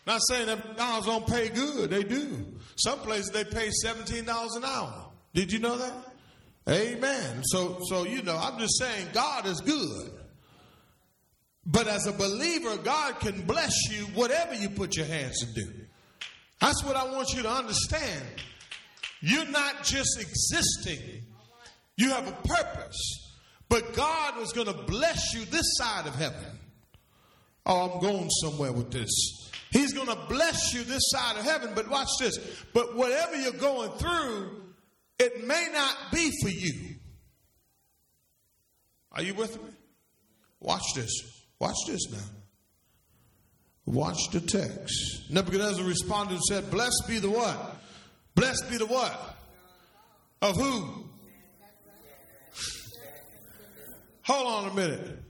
Not 0.07 0.21
saying 0.27 0.47
that 0.47 0.65
McDonald's 0.67 1.07
don't 1.07 1.27
pay 1.27 1.49
good, 1.49 1.89
they 1.89 2.03
do. 2.03 2.45
Some 2.75 2.99
places 2.99 3.29
they 3.29 3.43
pay 3.43 3.69
$17 3.85 4.55
an 4.55 4.65
hour. 4.65 5.05
Did 5.33 5.51
you 5.51 5.59
know 5.59 5.77
that? 5.77 5.93
Amen. 6.69 7.41
So, 7.43 7.79
so 7.87 8.03
you 8.05 8.21
know, 8.21 8.37
I'm 8.37 8.59
just 8.59 8.79
saying 8.79 9.07
God 9.13 9.45
is 9.45 9.61
good. 9.61 10.11
But 11.65 11.87
as 11.87 12.07
a 12.07 12.11
believer, 12.11 12.77
God 12.77 13.19
can 13.19 13.41
bless 13.43 13.73
you 13.91 14.05
whatever 14.15 14.55
you 14.55 14.69
put 14.69 14.97
your 14.97 15.05
hands 15.05 15.39
to 15.39 15.53
do. 15.53 15.71
That's 16.59 16.83
what 16.83 16.95
I 16.95 17.05
want 17.11 17.33
you 17.33 17.43
to 17.43 17.49
understand. 17.49 18.25
You're 19.21 19.45
not 19.45 19.83
just 19.83 20.19
existing, 20.19 21.23
you 21.97 22.09
have 22.09 22.27
a 22.27 22.47
purpose. 22.47 23.17
But 23.69 23.93
God 23.93 24.37
was 24.37 24.51
going 24.51 24.67
to 24.67 24.73
bless 24.73 25.33
you 25.33 25.45
this 25.45 25.77
side 25.77 26.05
of 26.05 26.15
heaven. 26.15 26.59
Oh, 27.65 27.91
I'm 27.91 28.01
going 28.01 28.29
somewhere 28.29 28.71
with 28.71 28.91
this. 28.91 29.09
He's 29.71 29.93
going 29.93 30.07
to 30.07 30.17
bless 30.27 30.73
you 30.73 30.83
this 30.83 31.03
side 31.09 31.37
of 31.37 31.45
heaven. 31.45 31.71
But 31.73 31.89
watch 31.89 32.09
this. 32.19 32.37
But 32.73 32.95
whatever 32.95 33.35
you're 33.35 33.53
going 33.53 33.91
through, 33.91 34.61
it 35.19 35.47
may 35.47 35.67
not 35.71 35.95
be 36.11 36.31
for 36.41 36.49
you. 36.49 36.95
Are 39.13 39.21
you 39.21 39.33
with 39.33 39.61
me? 39.61 39.69
Watch 40.59 40.83
this. 40.95 41.11
Watch 41.59 41.75
this 41.87 42.11
now. 42.11 42.17
Watch 43.85 44.29
the 44.31 44.41
text. 44.41 45.31
Nebuchadnezzar 45.31 45.83
responded 45.83 46.35
and 46.35 46.43
said, 46.43 46.69
Blessed 46.71 47.03
be 47.07 47.19
the 47.19 47.29
what? 47.29 47.77
Blessed 48.35 48.69
be 48.69 48.77
the 48.77 48.85
what? 48.85 49.37
Of 50.41 50.55
who? 50.55 51.05
Hold 54.23 54.47
on 54.47 54.71
a 54.71 54.73
minute. 54.73 55.20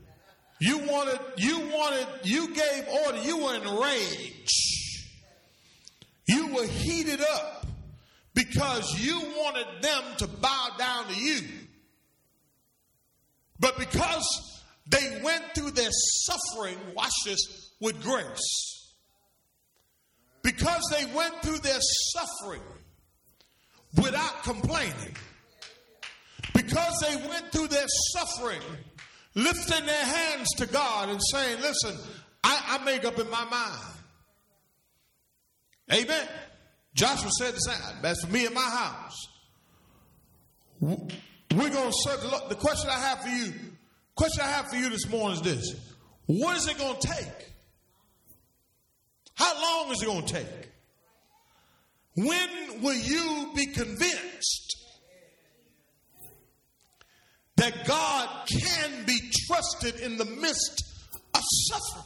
You 0.62 0.78
wanted, 0.78 1.18
you 1.38 1.58
wanted, 1.58 2.06
you 2.22 2.54
gave 2.54 2.86
order. 3.04 3.18
You 3.24 3.38
were 3.38 3.54
enraged. 3.56 5.08
You 6.28 6.54
were 6.54 6.68
heated 6.68 7.20
up 7.20 7.66
because 8.32 8.88
you 9.04 9.18
wanted 9.38 9.66
them 9.80 10.04
to 10.18 10.28
bow 10.28 10.68
down 10.78 11.08
to 11.08 11.14
you. 11.18 11.40
But 13.58 13.76
because 13.76 14.62
they 14.86 15.20
went 15.24 15.42
through 15.56 15.72
their 15.72 15.90
suffering, 15.90 16.78
watch 16.94 17.10
this, 17.24 17.72
with 17.80 18.00
grace. 18.00 18.94
Because 20.44 20.82
they 20.96 21.06
went 21.06 21.42
through 21.42 21.58
their 21.58 21.80
suffering 21.80 22.62
without 24.00 24.44
complaining. 24.44 25.16
Because 26.54 27.04
they 27.04 27.16
went 27.28 27.50
through 27.50 27.66
their 27.66 27.88
suffering 28.12 28.62
lifting 29.34 29.86
their 29.86 30.04
hands 30.04 30.48
to 30.58 30.66
God 30.66 31.08
and 31.08 31.20
saying, 31.30 31.60
Listen, 31.60 31.96
I, 32.44 32.78
I 32.80 32.84
make 32.84 33.04
up 33.04 33.18
in 33.18 33.30
my 33.30 33.44
mind. 33.44 33.98
Amen. 35.92 36.28
Joshua 36.94 37.30
said 37.38 37.54
the 37.54 37.58
same. 37.58 38.02
That's 38.02 38.24
for 38.24 38.32
me 38.32 38.46
and 38.46 38.54
my 38.54 38.60
house. 38.60 39.28
We're 40.80 41.70
going 41.70 41.90
to 41.90 41.96
serve 42.02 42.22
the 42.22 42.28
Lord. 42.28 42.48
The 42.48 42.54
question 42.56 42.90
I 42.90 42.98
have 42.98 43.22
for 43.22 43.28
you, 43.28 43.52
question 44.14 44.44
I 44.44 44.48
have 44.48 44.68
for 44.68 44.76
you 44.76 44.90
this 44.90 45.08
morning 45.08 45.38
is 45.38 45.42
this. 45.42 45.94
What 46.26 46.56
is 46.56 46.68
it 46.68 46.78
going 46.78 46.98
to 46.98 47.08
take? 47.08 47.52
How 49.34 49.54
long 49.60 49.92
is 49.92 50.02
it 50.02 50.06
going 50.06 50.24
to 50.24 50.34
take? 50.34 50.70
When 52.14 52.82
will 52.82 52.94
you 52.94 53.52
be 53.54 53.66
convinced 53.66 54.76
that 57.56 57.86
God 57.86 58.48
can 58.48 59.04
be 59.04 59.18
trusted 59.46 60.00
in 60.00 60.16
the 60.16 60.24
midst 60.24 60.84
of 61.34 61.42
suffering. 61.68 62.04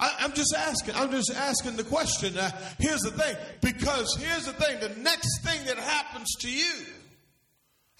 I, 0.00 0.24
am 0.24 0.32
just 0.32 0.54
asking. 0.56 0.94
I'm 0.94 1.10
just 1.10 1.32
asking 1.34 1.76
the 1.76 1.84
question. 1.84 2.34
Here's 2.78 3.00
the 3.00 3.10
thing. 3.10 3.36
Because 3.60 4.16
here's 4.16 4.46
the 4.46 4.52
thing. 4.52 4.78
The 4.80 5.00
next 5.00 5.42
thing 5.44 5.66
that 5.66 5.76
happens 5.76 6.34
to 6.40 6.50
you. 6.50 6.86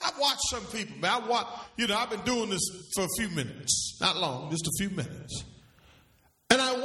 I've 0.04 0.18
watched 0.18 0.48
some 0.50 0.64
people, 0.66 0.96
man. 0.98 1.10
I 1.10 1.26
watch, 1.26 1.46
you 1.76 1.88
know, 1.88 1.96
I've 1.96 2.10
been 2.10 2.20
doing 2.20 2.50
this 2.50 2.62
for 2.94 3.04
a 3.04 3.08
few 3.18 3.28
minutes. 3.30 3.98
Not 4.00 4.16
long, 4.16 4.48
just 4.50 4.64
a 4.66 4.70
few 4.78 4.90
minutes. 4.90 5.44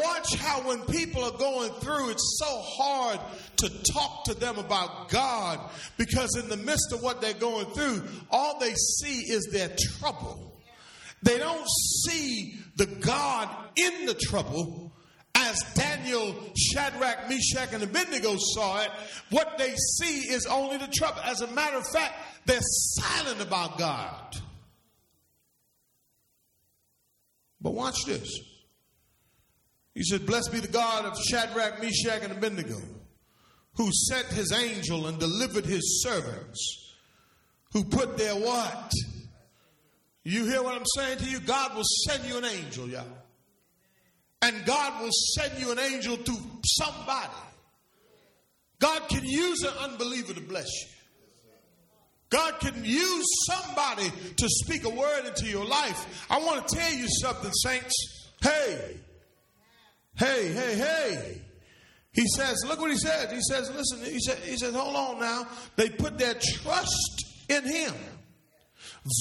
Watch 0.04 0.36
how 0.36 0.68
when 0.68 0.82
people 0.82 1.24
are 1.24 1.38
going 1.38 1.72
through, 1.74 2.10
it's 2.10 2.38
so 2.40 2.62
hard 2.62 3.20
to 3.58 3.70
talk 3.94 4.26
to 4.26 4.34
them 4.34 4.58
about 4.58 5.10
God 5.10 5.60
because 5.98 6.36
in 6.36 6.50
the 6.50 6.58
midst 6.58 6.92
of 6.92 7.02
what 7.02 7.22
they're 7.22 7.34
going 7.34 7.68
through, 7.68 8.04
all 8.30 8.60
they 8.60 8.74
see 8.74 9.32
is 9.32 9.48
their 9.52 9.70
trouble. 10.00 10.62
They 11.22 11.38
don't 11.38 11.68
see 12.06 12.60
the 12.76 12.86
God 12.86 13.48
in 13.78 14.06
the 14.06 14.14
trouble 14.14 14.92
as 15.36 15.58
Daniel, 15.74 16.36
Shadrach, 16.58 17.30
Meshach, 17.30 17.74
and 17.74 17.84
Abednego 17.84 18.36
saw 18.38 18.82
it. 18.82 18.92
What 19.30 19.58
they 19.58 19.74
see 19.76 20.20
is 20.20 20.46
only 20.46 20.78
the 20.78 20.88
trouble. 20.88 21.22
As 21.24 21.42
a 21.42 21.48
matter 21.48 21.78
of 21.78 21.88
fact, 21.88 22.14
they're 22.46 22.60
silent 22.62 23.42
about 23.42 23.78
God. 23.78 24.36
But 27.62 27.74
watch 27.74 28.04
this. 28.06 28.53
He 29.94 30.04
said, 30.04 30.26
Blessed 30.26 30.52
be 30.52 30.60
the 30.60 30.68
God 30.68 31.06
of 31.06 31.18
Shadrach, 31.18 31.82
Meshach, 31.82 32.24
and 32.24 32.32
Abednego, 32.32 32.78
who 33.76 33.90
sent 33.92 34.28
his 34.28 34.52
angel 34.52 35.08
and 35.08 35.20
delivered 35.20 35.66
his 35.66 36.04
servants, 36.04 36.96
who 37.74 37.84
put 37.84 38.18
their 38.18 38.36
what? 38.36 38.92
You 40.24 40.46
hear 40.46 40.64
what 40.64 40.76
I'm 40.76 40.86
saying 40.96 41.20
to 41.20 41.26
you? 41.26 41.40
God 41.42 41.76
will 41.76 41.84
send 42.08 42.24
you 42.26 42.38
an 42.38 42.46
angel, 42.46 42.88
y'all. 42.88 43.06
And 44.42 44.66
God 44.66 45.02
will 45.02 45.12
send 45.12 45.60
you 45.60 45.72
an 45.72 45.80
angel 45.80 46.18
to 46.18 46.38
somebody. 46.66 47.32
God 48.80 49.08
can 49.10 49.24
use 49.24 49.62
an 49.64 49.74
unbeliever 49.80 50.34
to 50.34 50.42
bless 50.42 50.68
you. 50.82 50.88
God 52.30 52.60
can 52.60 52.84
use 52.84 53.26
somebody 53.48 54.12
to 54.38 54.50
speak 54.50 54.86
a 54.86 54.90
word 54.90 55.26
into 55.28 55.46
your 55.46 55.66
life. 55.66 56.26
I 56.30 56.40
want 56.40 56.68
to 56.68 56.76
tell 56.76 56.92
you 56.92 57.06
something, 57.22 57.52
saints. 57.54 57.94
Hey, 58.42 58.98
hey, 60.18 60.52
hey, 60.52 60.76
hey. 60.76 61.42
He 62.12 62.26
says, 62.38 62.64
look 62.68 62.80
what 62.80 62.92
he 62.92 62.98
says. 62.98 63.32
He 63.32 63.42
says, 63.42 63.72
listen, 63.72 64.04
he 64.06 64.20
said, 64.20 64.38
he 64.40 64.56
says, 64.56 64.76
hold 64.76 64.96
on 64.96 65.20
now. 65.20 65.48
They 65.76 65.90
put 65.90 66.18
their 66.20 66.36
trust 66.36 67.26
in 67.50 67.64
him, 67.64 67.94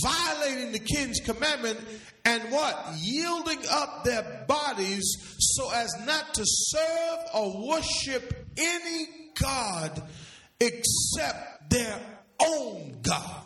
violating 0.02 0.72
the 0.72 0.78
king's 0.78 1.20
commandment 1.20 1.80
and 2.24 2.42
what? 2.52 2.94
Yielding 2.98 3.60
up 3.70 4.04
their 4.04 4.44
bodies 4.46 5.02
so 5.38 5.70
as 5.72 5.90
not 6.06 6.34
to 6.34 6.42
serve 6.44 7.18
or 7.34 7.68
worship 7.68 8.48
any 8.56 9.06
God 9.40 10.02
except 10.60 11.70
their 11.70 11.98
own 12.38 12.98
God. 13.02 13.42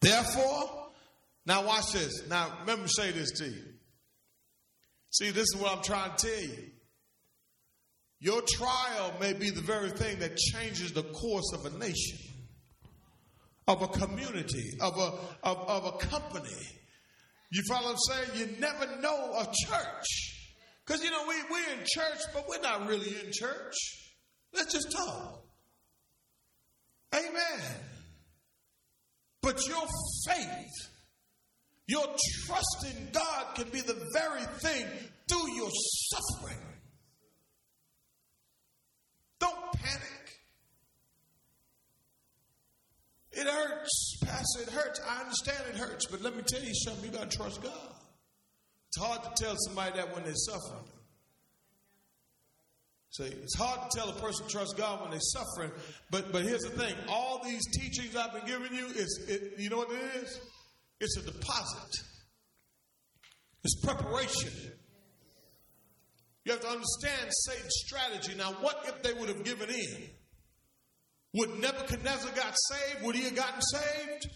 Therefore, 0.00 0.88
now 1.46 1.64
watch 1.66 1.92
this. 1.92 2.26
Now, 2.28 2.52
let 2.66 2.78
me 2.78 2.86
say 2.88 3.12
this 3.12 3.30
to 3.38 3.44
you. 3.44 3.62
See, 5.12 5.30
this 5.30 5.46
is 5.54 5.56
what 5.56 5.76
I'm 5.76 5.82
trying 5.82 6.16
to 6.16 6.26
tell 6.26 6.42
you. 6.42 6.70
Your 8.20 8.40
trial 8.42 9.12
may 9.20 9.32
be 9.32 9.50
the 9.50 9.60
very 9.60 9.90
thing 9.90 10.18
that 10.20 10.36
changes 10.36 10.92
the 10.92 11.02
course 11.02 11.52
of 11.52 11.66
a 11.66 11.78
nation, 11.78 12.18
of 13.68 13.82
a 13.82 13.88
community, 13.88 14.78
of 14.80 14.96
a, 14.96 15.12
of, 15.42 15.58
of 15.68 15.84
a 15.86 15.92
company. 15.98 16.56
You 17.50 17.62
follow 17.68 17.92
what 17.92 17.98
I'm 18.10 18.24
saying? 18.26 18.38
You 18.38 18.60
never 18.60 18.86
know 19.00 19.34
a 19.38 19.44
church. 19.66 20.06
Because, 20.86 21.04
you 21.04 21.10
know, 21.10 21.24
we, 21.28 21.34
we're 21.50 21.72
in 21.74 21.84
church, 21.84 22.20
but 22.32 22.48
we're 22.48 22.60
not 22.60 22.86
really 22.88 23.14
in 23.24 23.30
church. 23.32 23.74
Let's 24.54 24.72
just 24.72 24.90
talk. 24.90 25.44
Amen. 27.14 27.60
But 29.42 29.66
your 29.66 29.86
faith, 30.26 30.91
your 31.86 32.06
trust 32.46 32.86
in 32.86 33.08
God 33.12 33.54
can 33.54 33.68
be 33.70 33.80
the 33.80 33.96
very 34.12 34.44
thing 34.60 34.86
through 35.28 35.54
your 35.56 35.70
suffering. 36.10 36.58
Don't 39.40 39.72
panic. 39.72 40.40
It 43.32 43.46
hurts, 43.46 44.18
Pastor. 44.24 44.62
It 44.62 44.68
hurts. 44.68 45.00
I 45.08 45.20
understand 45.22 45.64
it 45.70 45.76
hurts, 45.76 46.06
but 46.06 46.22
let 46.22 46.36
me 46.36 46.42
tell 46.46 46.62
you 46.62 46.74
something. 46.74 47.10
You 47.10 47.18
got 47.18 47.30
to 47.30 47.36
trust 47.36 47.62
God. 47.62 47.94
It's 48.88 48.98
hard 48.98 49.22
to 49.22 49.42
tell 49.42 49.54
somebody 49.66 49.96
that 49.96 50.14
when 50.14 50.24
they're 50.24 50.34
suffering. 50.34 50.84
See, 53.10 53.24
it's 53.24 53.56
hard 53.56 53.90
to 53.90 53.98
tell 53.98 54.08
a 54.10 54.20
person 54.20 54.46
to 54.46 54.52
trust 54.52 54.76
God 54.76 55.02
when 55.02 55.10
they're 55.10 55.20
suffering. 55.20 55.70
But 56.10 56.30
but 56.30 56.42
here's 56.42 56.62
the 56.62 56.70
thing: 56.70 56.94
all 57.08 57.42
these 57.44 57.62
teachings 57.78 58.16
I've 58.16 58.32
been 58.32 58.46
giving 58.46 58.74
you 58.74 58.86
is, 58.86 59.24
it, 59.28 59.58
you 59.58 59.70
know 59.70 59.78
what 59.78 59.90
it 59.90 60.22
is? 60.22 60.40
It's 61.02 61.16
a 61.16 61.22
deposit. 61.22 62.04
It's 63.64 63.84
preparation. 63.84 64.52
You 66.44 66.52
have 66.52 66.60
to 66.60 66.68
understand 66.68 67.28
Satan's 67.28 67.74
strategy. 67.86 68.34
Now, 68.38 68.52
what 68.60 68.84
if 68.86 69.02
they 69.02 69.12
would 69.12 69.28
have 69.28 69.42
given 69.42 69.68
in? 69.68 70.10
Would 71.34 71.58
Nebuchadnezzar 71.58 72.30
got 72.36 72.54
saved? 72.70 73.04
Would 73.04 73.16
he 73.16 73.22
have 73.22 73.34
gotten 73.34 73.60
saved? 73.60 74.28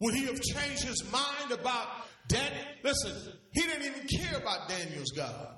Would 0.00 0.14
he 0.14 0.24
have 0.24 0.40
changed 0.40 0.84
his 0.84 1.04
mind 1.12 1.52
about 1.52 1.88
Daniel? 2.26 2.64
Listen, 2.82 3.34
he 3.52 3.60
didn't 3.60 3.84
even 3.84 4.06
care 4.06 4.38
about 4.38 4.70
Daniel's 4.70 5.12
God. 5.14 5.56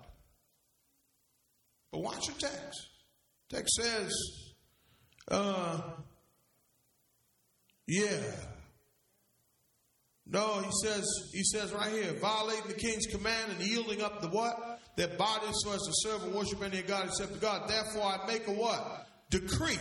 But 1.93 2.01
watch 2.01 2.27
the 2.27 2.33
text. 2.33 2.89
Text 3.51 3.73
says, 3.77 4.13
uh, 5.31 5.81
yeah. 7.87 8.21
No, 10.31 10.61
he 10.61 10.71
says, 10.85 11.05
he 11.33 11.43
says 11.43 11.73
right 11.73 11.91
here, 11.91 12.13
violating 12.21 12.69
the 12.69 12.75
king's 12.75 13.07
command 13.07 13.51
and 13.51 13.61
yielding 13.67 14.03
up 14.03 14.21
the 14.21 14.29
what? 14.29 14.81
Their 14.97 15.09
bodies 15.09 15.55
so 15.65 15.73
as 15.73 15.81
to 15.81 15.93
serve 15.93 16.23
and 16.25 16.35
worship 16.35 16.63
any 16.63 16.83
God 16.83 17.07
except 17.07 17.33
the 17.33 17.39
God. 17.39 17.69
Therefore 17.69 18.03
I 18.03 18.27
make 18.27 18.47
a 18.47 18.53
what? 18.53 19.07
Decree 19.31 19.79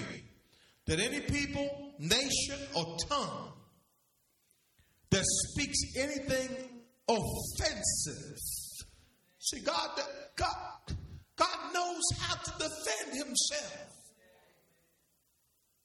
that 0.86 0.99
any 0.99 1.19
people, 1.19 1.91
nation, 1.99 2.57
or 2.75 2.95
tongue 3.10 3.51
that 5.10 5.23
speaks 5.25 5.77
anything 5.97 6.49
offensive. 7.10 8.38
See, 9.39 9.60
God, 9.60 9.99
God, 10.38 10.95
God 11.36 11.73
knows 11.73 12.03
how 12.19 12.36
to 12.36 12.51
defend 12.51 13.17
himself. 13.17 13.88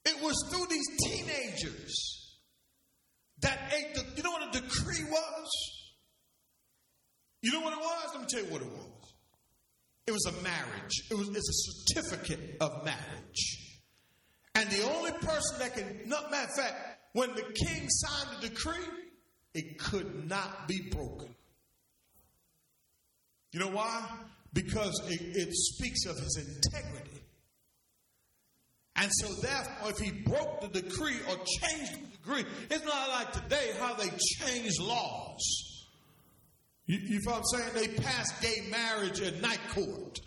It 0.05 0.21
was 0.21 0.35
through 0.49 0.67
these 0.69 0.87
teenagers 1.03 2.22
that 3.43 3.71
you 4.15 4.23
know 4.23 4.31
what 4.31 4.55
a 4.55 4.59
decree 4.59 5.03
was? 5.09 5.49
You 7.41 7.51
know 7.51 7.61
what 7.61 7.73
it 7.73 7.79
was? 7.79 8.09
Let 8.13 8.21
me 8.21 8.27
tell 8.29 8.43
you 8.43 8.51
what 8.51 8.61
it 8.61 8.67
was. 8.67 9.13
It 10.07 10.11
was 10.11 10.25
a 10.25 10.41
marriage. 10.41 11.03
It 11.09 11.17
was 11.17 11.29
it's 11.29 11.49
a 11.49 12.01
certificate 12.01 12.57
of 12.59 12.83
marriage. 12.83 13.79
And 14.55 14.69
the 14.69 14.83
only 14.83 15.11
person 15.11 15.59
that 15.59 15.75
can, 15.75 16.01
not 16.05 16.29
matter 16.29 16.49
of 16.49 16.55
fact, 16.55 16.99
when 17.13 17.29
the 17.35 17.41
king 17.41 17.87
signed 17.89 18.41
the 18.41 18.49
decree, 18.49 18.85
it 19.53 19.79
could 19.79 20.27
not 20.29 20.67
be 20.67 20.89
broken. 20.91 21.35
You 23.51 23.59
know 23.59 23.69
why? 23.69 24.07
because 24.53 25.01
it, 25.09 25.19
it 25.21 25.49
speaks 25.53 26.05
of 26.05 26.15
his 26.17 26.37
integrity. 26.37 27.22
And 28.95 29.09
so, 29.11 29.27
therefore, 29.41 29.89
if 29.89 29.97
he 29.97 30.11
broke 30.11 30.61
the 30.61 30.81
decree 30.81 31.17
or 31.27 31.35
changed 31.35 31.93
the 31.93 32.17
decree, 32.17 32.45
it's 32.69 32.85
not 32.85 33.09
like 33.09 33.31
today 33.31 33.71
how 33.79 33.95
they 33.95 34.09
change 34.09 34.79
laws. 34.79 35.73
You, 36.85 36.99
you 36.99 37.19
what 37.23 37.37
I'm 37.37 37.43
saying? 37.45 37.71
They 37.73 38.01
pass 38.01 38.39
gay 38.41 38.67
marriage 38.69 39.21
at 39.21 39.41
night 39.41 39.61
court. 39.73 40.19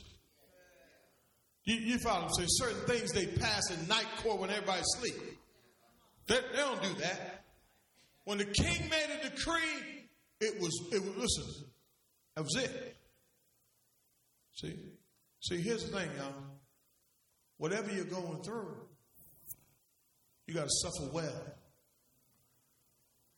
You, 1.64 1.74
you 1.76 1.98
follow 1.98 2.22
what 2.22 2.28
I'm 2.28 2.34
saying? 2.34 2.48
Certain 2.50 2.86
things 2.86 3.12
they 3.12 3.26
pass 3.26 3.70
in 3.70 3.86
night 3.88 4.06
court 4.22 4.40
when 4.40 4.50
everybody's 4.50 4.86
asleep. 4.96 5.38
They, 6.26 6.36
they 6.36 6.58
don't 6.58 6.82
do 6.82 6.94
that. 7.00 7.44
When 8.24 8.38
the 8.38 8.46
king 8.46 8.88
made 8.88 9.20
a 9.20 9.28
decree, 9.28 10.06
it 10.40 10.60
was, 10.60 10.88
it 10.92 11.00
was, 11.02 11.16
listen, 11.16 11.64
that 12.34 12.42
was 12.42 12.56
it. 12.56 12.96
See? 14.54 14.74
See, 15.40 15.60
here's 15.60 15.88
the 15.88 15.98
thing, 15.98 16.10
y'all. 16.16 16.32
Whatever 17.58 17.92
you're 17.92 18.04
going 18.04 18.42
through, 18.42 18.76
you 20.46 20.54
got 20.54 20.64
to 20.64 20.70
suffer 20.70 21.10
well 21.12 21.54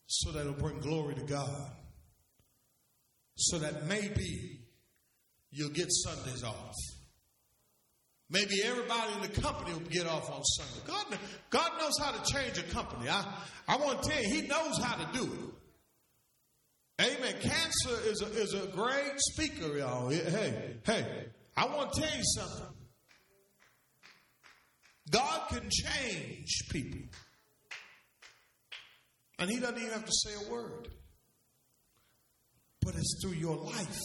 so 0.07 0.31
that 0.31 0.41
it'll 0.41 0.53
bring 0.53 0.79
glory 0.79 1.15
to 1.15 1.23
God. 1.23 1.71
So 3.35 3.59
that 3.59 3.85
maybe 3.85 4.65
you'll 5.51 5.69
get 5.69 5.87
Sundays 5.89 6.43
off. 6.43 6.75
Maybe 8.29 8.61
everybody 8.63 9.13
in 9.13 9.21
the 9.21 9.41
company 9.41 9.73
will 9.73 9.79
get 9.89 10.05
off 10.05 10.29
on 10.29 10.43
Sunday. 10.43 10.85
God, 10.85 11.05
God 11.49 11.71
knows 11.79 11.97
how 11.99 12.11
to 12.11 12.31
change 12.31 12.57
a 12.59 12.63
company. 12.63 13.09
I, 13.09 13.25
I 13.67 13.77
want 13.77 14.03
to 14.03 14.09
tell 14.09 14.21
you, 14.21 14.29
He 14.29 14.47
knows 14.47 14.77
how 14.77 14.95
to 15.03 15.17
do 15.17 15.23
it. 15.23 15.59
Amen. 17.01 17.33
Cancer 17.39 17.97
is 18.05 18.21
a, 18.21 18.25
is 18.25 18.53
a 18.53 18.67
great 18.67 19.13
speaker, 19.17 19.77
y'all. 19.77 20.09
Hey, 20.09 20.75
hey, 20.85 21.25
I 21.55 21.65
want 21.65 21.93
to 21.93 22.01
tell 22.01 22.15
you 22.15 22.23
something. 22.35 22.75
God 25.09 25.49
can 25.49 25.69
change 25.69 26.49
people. 26.71 27.01
And 29.39 29.49
He 29.49 29.59
doesn't 29.59 29.77
even 29.77 29.91
have 29.91 30.05
to 30.05 30.11
say 30.11 30.31
a 30.45 30.51
word. 30.51 30.87
But 32.81 32.95
it's 32.95 33.19
through 33.21 33.37
your 33.37 33.57
life. 33.57 33.99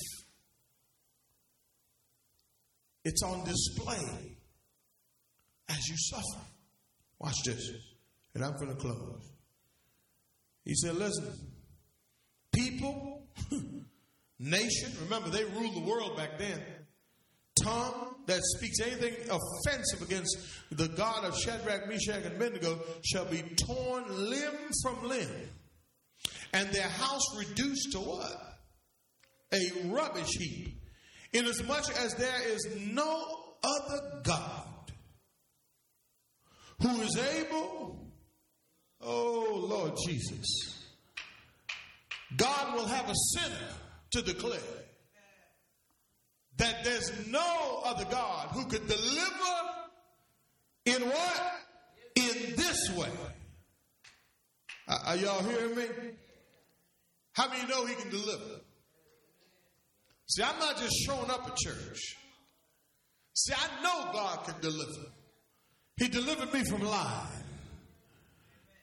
it's 3.05 3.23
on 3.23 3.45
display 3.45 4.37
as 5.69 5.89
you 5.89 5.97
suffer. 5.97 6.45
Watch 7.19 7.37
this. 7.45 7.71
And 8.35 8.45
I'm 8.45 8.57
going 8.57 8.69
to 8.69 8.75
close. 8.75 9.31
He 10.65 10.75
said, 10.75 10.97
Listen, 10.97 11.33
people, 12.53 13.29
nation, 14.39 14.93
remember 15.03 15.29
they 15.29 15.45
ruled 15.45 15.75
the 15.75 15.87
world 15.87 16.17
back 16.17 16.39
then. 16.39 16.61
Tongue 17.63 18.15
that 18.27 18.41
speaks 18.43 18.81
anything 18.81 19.15
offensive 19.31 20.03
against 20.03 20.37
the 20.71 20.89
God 20.89 21.25
of 21.25 21.39
Shadrach, 21.39 21.89
Meshach, 21.89 22.25
and 22.25 22.35
Abednego 22.35 22.79
shall 23.05 23.27
be 23.27 23.43
torn 23.67 24.05
limb 24.31 24.71
from 24.83 25.09
limb, 25.09 25.51
and 26.53 26.69
their 26.71 26.89
house 26.89 27.37
reduced 27.39 27.93
to 27.93 27.99
what? 27.99 28.37
A 29.53 29.89
rubbish 29.89 30.31
heap. 30.39 30.81
Inasmuch 31.33 31.91
as 31.99 32.15
there 32.15 32.49
is 32.49 32.77
no 32.93 33.25
other 33.63 34.21
God 34.23 34.93
who 36.81 37.01
is 37.03 37.17
able, 37.17 38.13
oh 39.01 39.67
Lord 39.69 39.93
Jesus, 40.07 40.87
God 42.37 42.75
will 42.75 42.87
have 42.87 43.09
a 43.09 43.15
sinner 43.15 43.69
to 44.13 44.23
declare 44.23 44.61
that 46.57 46.85
there's 46.85 47.27
no 47.29 47.83
other 47.85 48.05
God 48.11 48.49
who 48.53 48.65
could 48.67 48.87
deliver 48.87 49.55
in 50.87 51.03
what? 51.03 51.53
In 52.17 52.55
this 52.57 52.91
way. 52.97 53.09
Uh, 54.87 54.99
are 55.07 55.17
y'all 55.17 55.43
hearing 55.43 55.77
me? 55.77 55.85
How 57.33 57.49
many 57.49 57.67
know 57.69 57.87
he 57.87 57.95
can 57.95 58.11
deliver? 58.11 58.61
See, 60.27 60.43
I'm 60.43 60.59
not 60.59 60.79
just 60.79 60.95
showing 61.05 61.31
up 61.31 61.47
at 61.47 61.57
church. 61.57 62.17
See, 63.35 63.53
I 63.53 63.83
know 63.83 64.13
God 64.13 64.45
can 64.45 64.55
deliver. 64.61 65.07
He 65.97 66.09
delivered 66.09 66.53
me 66.53 66.65
from 66.65 66.83
lying. 66.83 67.34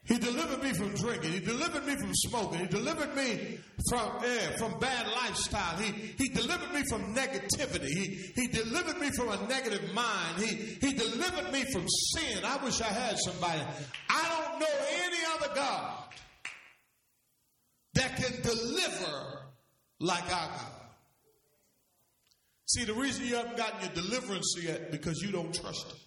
He 0.04 0.18
delivered 0.18 0.62
me 0.64 0.72
from 0.72 0.94
drinking. 0.94 1.30
He 1.32 1.38
delivered 1.40 1.86
me 1.86 1.94
from 1.94 2.10
smoking. 2.12 2.58
He 2.60 2.66
delivered 2.66 3.14
me 3.14 3.58
from 3.88 4.10
eh, 4.24 4.56
from 4.58 4.78
bad 4.80 5.06
lifestyle. 5.06 5.76
He 5.78 5.92
he 6.18 6.28
delivered 6.28 6.72
me 6.74 6.82
from 6.88 7.14
negativity. 7.14 7.86
He 7.86 8.32
he 8.34 8.46
delivered 8.48 8.98
me 8.98 9.10
from 9.16 9.28
a 9.28 9.46
negative 9.46 9.94
mind. 9.94 10.38
He 10.38 10.76
he 10.80 10.92
delivered 10.92 11.52
me 11.52 11.64
from 11.72 11.86
sin. 11.88 12.44
I 12.44 12.56
wish 12.64 12.80
I 12.80 12.86
had 12.86 13.16
somebody. 13.18 13.62
I 14.10 14.28
don't 14.28 14.58
know 14.58 14.66
any 15.04 15.18
other 15.36 15.54
God 15.54 16.04
that 17.94 18.16
can 18.16 18.42
deliver 18.42 19.46
like 20.00 20.24
our 20.24 20.48
God. 20.48 20.72
See, 22.66 22.84
the 22.84 22.94
reason 22.94 23.26
you 23.26 23.36
haven't 23.36 23.56
gotten 23.56 23.80
your 23.82 23.94
deliverance 23.94 24.56
yet 24.60 24.90
because 24.90 25.20
you 25.22 25.30
don't 25.30 25.54
trust 25.54 25.86
Him. 25.86 25.98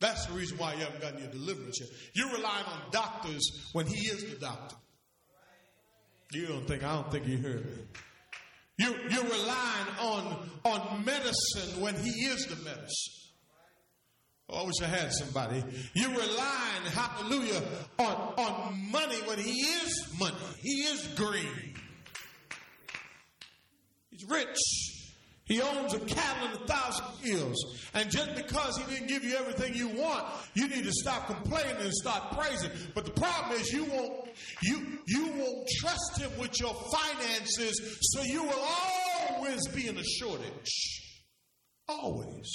That's 0.00 0.26
the 0.26 0.34
reason 0.34 0.58
why 0.58 0.74
you 0.74 0.80
haven't 0.80 1.00
gotten 1.00 1.20
your 1.20 1.30
deliverance 1.30 1.80
yet. 1.80 1.88
You're 2.14 2.36
relying 2.36 2.64
on 2.66 2.80
doctors 2.90 3.70
when 3.72 3.86
He 3.86 4.08
is 4.08 4.24
the 4.24 4.38
doctor. 4.38 4.76
You 6.32 6.46
don't 6.46 6.66
think, 6.66 6.84
I 6.84 6.94
don't 6.94 7.10
think 7.10 7.26
you 7.26 7.38
heard 7.38 7.64
me. 7.64 7.82
You, 8.78 8.94
you're 9.08 9.24
relying 9.24 9.88
on, 10.00 10.48
on 10.64 11.04
medicine 11.04 11.80
when 11.80 11.94
He 11.94 12.10
is 12.10 12.46
the 12.46 12.56
medicine. 12.56 13.12
Oh, 14.48 14.62
I 14.62 14.66
wish 14.66 14.74
I 14.82 14.86
had 14.86 15.12
somebody. 15.12 15.64
You're 15.94 16.10
relying, 16.10 16.82
hallelujah, 16.92 17.62
on, 17.98 18.34
on 18.36 18.90
money 18.92 19.16
when 19.26 19.38
He 19.38 19.52
is 19.52 20.14
money. 20.20 20.36
He 20.60 20.82
is 20.82 21.08
green. 21.16 21.74
He's 24.10 24.28
rich. 24.28 24.56
He 25.46 25.62
owns 25.62 25.94
a 25.94 26.00
cattle 26.00 26.48
and 26.48 26.54
a 26.56 26.66
thousand 26.66 27.06
hills. 27.22 27.56
And 27.94 28.10
just 28.10 28.34
because 28.34 28.76
he 28.78 28.92
didn't 28.92 29.06
give 29.06 29.22
you 29.22 29.36
everything 29.36 29.74
you 29.74 29.88
want, 29.88 30.26
you 30.54 30.68
need 30.68 30.84
to 30.84 30.92
stop 30.92 31.28
complaining 31.28 31.76
and 31.80 31.92
start 31.92 32.32
praising. 32.36 32.70
But 32.94 33.04
the 33.04 33.12
problem 33.12 33.52
is 33.60 33.72
you 33.72 33.84
won't 33.84 34.28
you 34.62 34.98
you 35.06 35.26
won't 35.28 35.68
trust 35.78 36.18
him 36.18 36.32
with 36.40 36.58
your 36.58 36.74
finances, 36.74 37.98
so 38.12 38.22
you 38.22 38.42
will 38.42 38.68
always 39.30 39.66
be 39.68 39.86
in 39.86 39.96
a 39.96 40.04
shortage. 40.04 41.02
Always. 41.88 42.48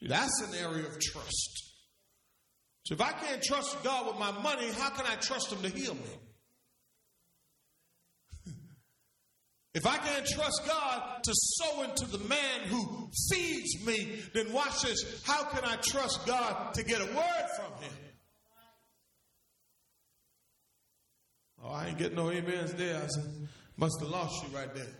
See, 0.00 0.08
that's 0.08 0.42
an 0.48 0.58
area 0.58 0.84
of 0.84 0.98
trust. 0.98 1.74
So 2.86 2.94
if 2.94 3.00
I 3.00 3.12
can't 3.12 3.40
trust 3.40 3.80
God 3.84 4.08
with 4.08 4.18
my 4.18 4.32
money, 4.42 4.68
how 4.72 4.90
can 4.90 5.06
I 5.06 5.14
trust 5.14 5.52
him 5.52 5.62
to 5.62 5.68
heal 5.68 5.94
me? 5.94 6.29
If 9.72 9.86
I 9.86 9.98
can't 9.98 10.26
trust 10.26 10.62
God 10.66 11.22
to 11.22 11.32
sow 11.32 11.82
into 11.82 12.04
the 12.06 12.18
man 12.24 12.60
who 12.66 13.08
feeds 13.30 13.86
me, 13.86 14.20
then 14.34 14.52
watch 14.52 14.82
this. 14.82 15.22
How 15.24 15.44
can 15.44 15.64
I 15.64 15.76
trust 15.76 16.26
God 16.26 16.74
to 16.74 16.82
get 16.82 17.00
a 17.00 17.04
word 17.04 17.46
from 17.56 17.72
him? 17.80 17.92
Oh, 21.62 21.70
I 21.70 21.88
ain't 21.88 21.98
getting 21.98 22.16
no 22.16 22.30
amens 22.30 22.72
there. 22.74 22.96
I 22.96 23.06
said, 23.06 23.48
must 23.76 24.00
have 24.00 24.10
lost 24.10 24.42
you 24.42 24.56
right 24.56 24.74
there. 24.74 24.96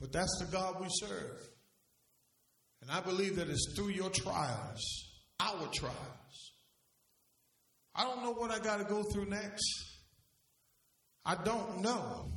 But 0.00 0.12
that's 0.12 0.38
the 0.40 0.46
God 0.50 0.80
we 0.80 0.86
serve. 0.88 1.40
And 2.80 2.90
I 2.90 3.00
believe 3.00 3.36
that 3.36 3.48
it's 3.48 3.74
through 3.76 3.90
your 3.90 4.10
trials, 4.10 4.80
our 5.40 5.68
trials. 5.72 6.52
I 7.94 8.04
don't 8.04 8.22
know 8.22 8.32
what 8.32 8.50
I 8.50 8.58
got 8.58 8.78
to 8.78 8.84
go 8.84 9.02
through 9.02 9.26
next. 9.26 9.91
I 11.24 11.36
don't 11.36 11.82
know. 11.82 12.32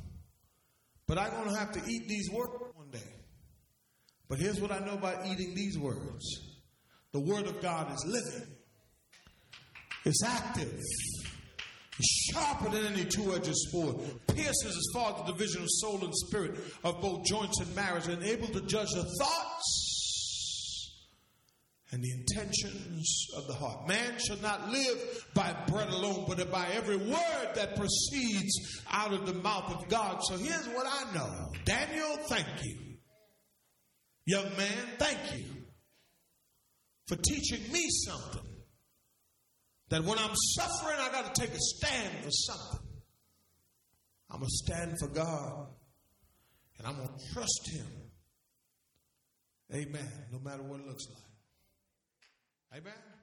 But 1.07 1.17
I'm 1.17 1.31
going 1.31 1.49
to 1.49 1.59
have 1.59 1.71
to 1.73 1.81
eat 1.89 2.07
these 2.07 2.29
words 2.31 2.51
one 2.75 2.89
day. 2.91 2.99
But 4.27 4.39
here's 4.39 4.59
what 4.59 4.71
I 4.71 4.79
know 4.79 4.93
about 4.93 5.25
eating 5.27 5.53
these 5.53 5.77
words 5.77 6.23
the 7.11 7.19
Word 7.19 7.45
of 7.45 7.61
God 7.61 7.93
is 7.93 8.05
living, 8.05 8.49
it's 10.03 10.23
active. 10.23 10.81
It's 11.97 12.29
sharper 12.33 12.69
than 12.71 12.87
any 12.87 13.05
two-edged 13.05 13.53
sword, 13.71 13.95
pierces 14.27 14.75
as 14.75 14.85
far 14.93 15.13
as 15.13 15.17
the 15.19 15.31
division 15.31 15.61
of 15.61 15.67
soul 15.69 16.03
and 16.03 16.13
spirit 16.13 16.59
of 16.83 16.99
both 16.99 17.23
joints 17.23 17.61
and 17.61 17.73
marrow, 17.73 18.01
and 18.09 18.21
able 18.21 18.49
to 18.49 18.59
judge 18.67 18.89
the 18.89 19.05
thoughts 19.17 19.74
and 21.95 22.03
the 22.03 22.11
intentions 22.11 23.27
of 23.37 23.47
the 23.47 23.53
heart. 23.53 23.87
Man 23.87 24.19
shall 24.19 24.35
not 24.41 24.69
live 24.69 25.25
by 25.33 25.55
bread 25.65 25.87
alone, 25.87 26.25
but 26.27 26.51
by 26.51 26.67
every 26.73 26.97
word 26.97 27.49
that 27.55 27.77
proceeds 27.77 28.83
out 28.91 29.13
of 29.13 29.25
the 29.25 29.33
mouth 29.33 29.73
of 29.73 29.87
God. 29.87 30.19
So 30.23 30.35
here's 30.35 30.67
what 30.67 30.85
I 30.85 31.13
know 31.15 31.53
Daniel, 31.63 32.17
thank 32.27 32.47
you. 32.63 32.97
Young 34.25 34.57
man, 34.57 34.85
thank 34.97 35.17
you 35.37 35.45
for 37.07 37.15
teaching 37.15 37.71
me 37.71 37.87
something. 38.05 38.41
That 39.87 40.03
when 40.03 40.19
I'm 40.19 40.35
suffering, 40.35 40.97
I 40.99 41.09
got 41.13 41.33
to 41.33 41.41
take 41.41 41.51
a 41.51 41.59
stand 41.59 42.25
for 42.25 42.31
something. 42.31 42.87
I'm 44.29 44.39
going 44.39 44.49
to 44.49 44.73
stand 44.73 44.95
for 44.99 45.07
God 45.07 45.67
and 46.77 46.87
I'm 46.87 46.97
going 46.97 47.07
to 47.07 47.33
trust 47.33 47.69
Him. 47.71 47.87
Amen. 49.73 50.11
No 50.33 50.39
matter 50.39 50.63
what 50.63 50.81
it 50.81 50.87
looks 50.87 51.05
like. 51.07 51.24
Amen. 52.73 53.14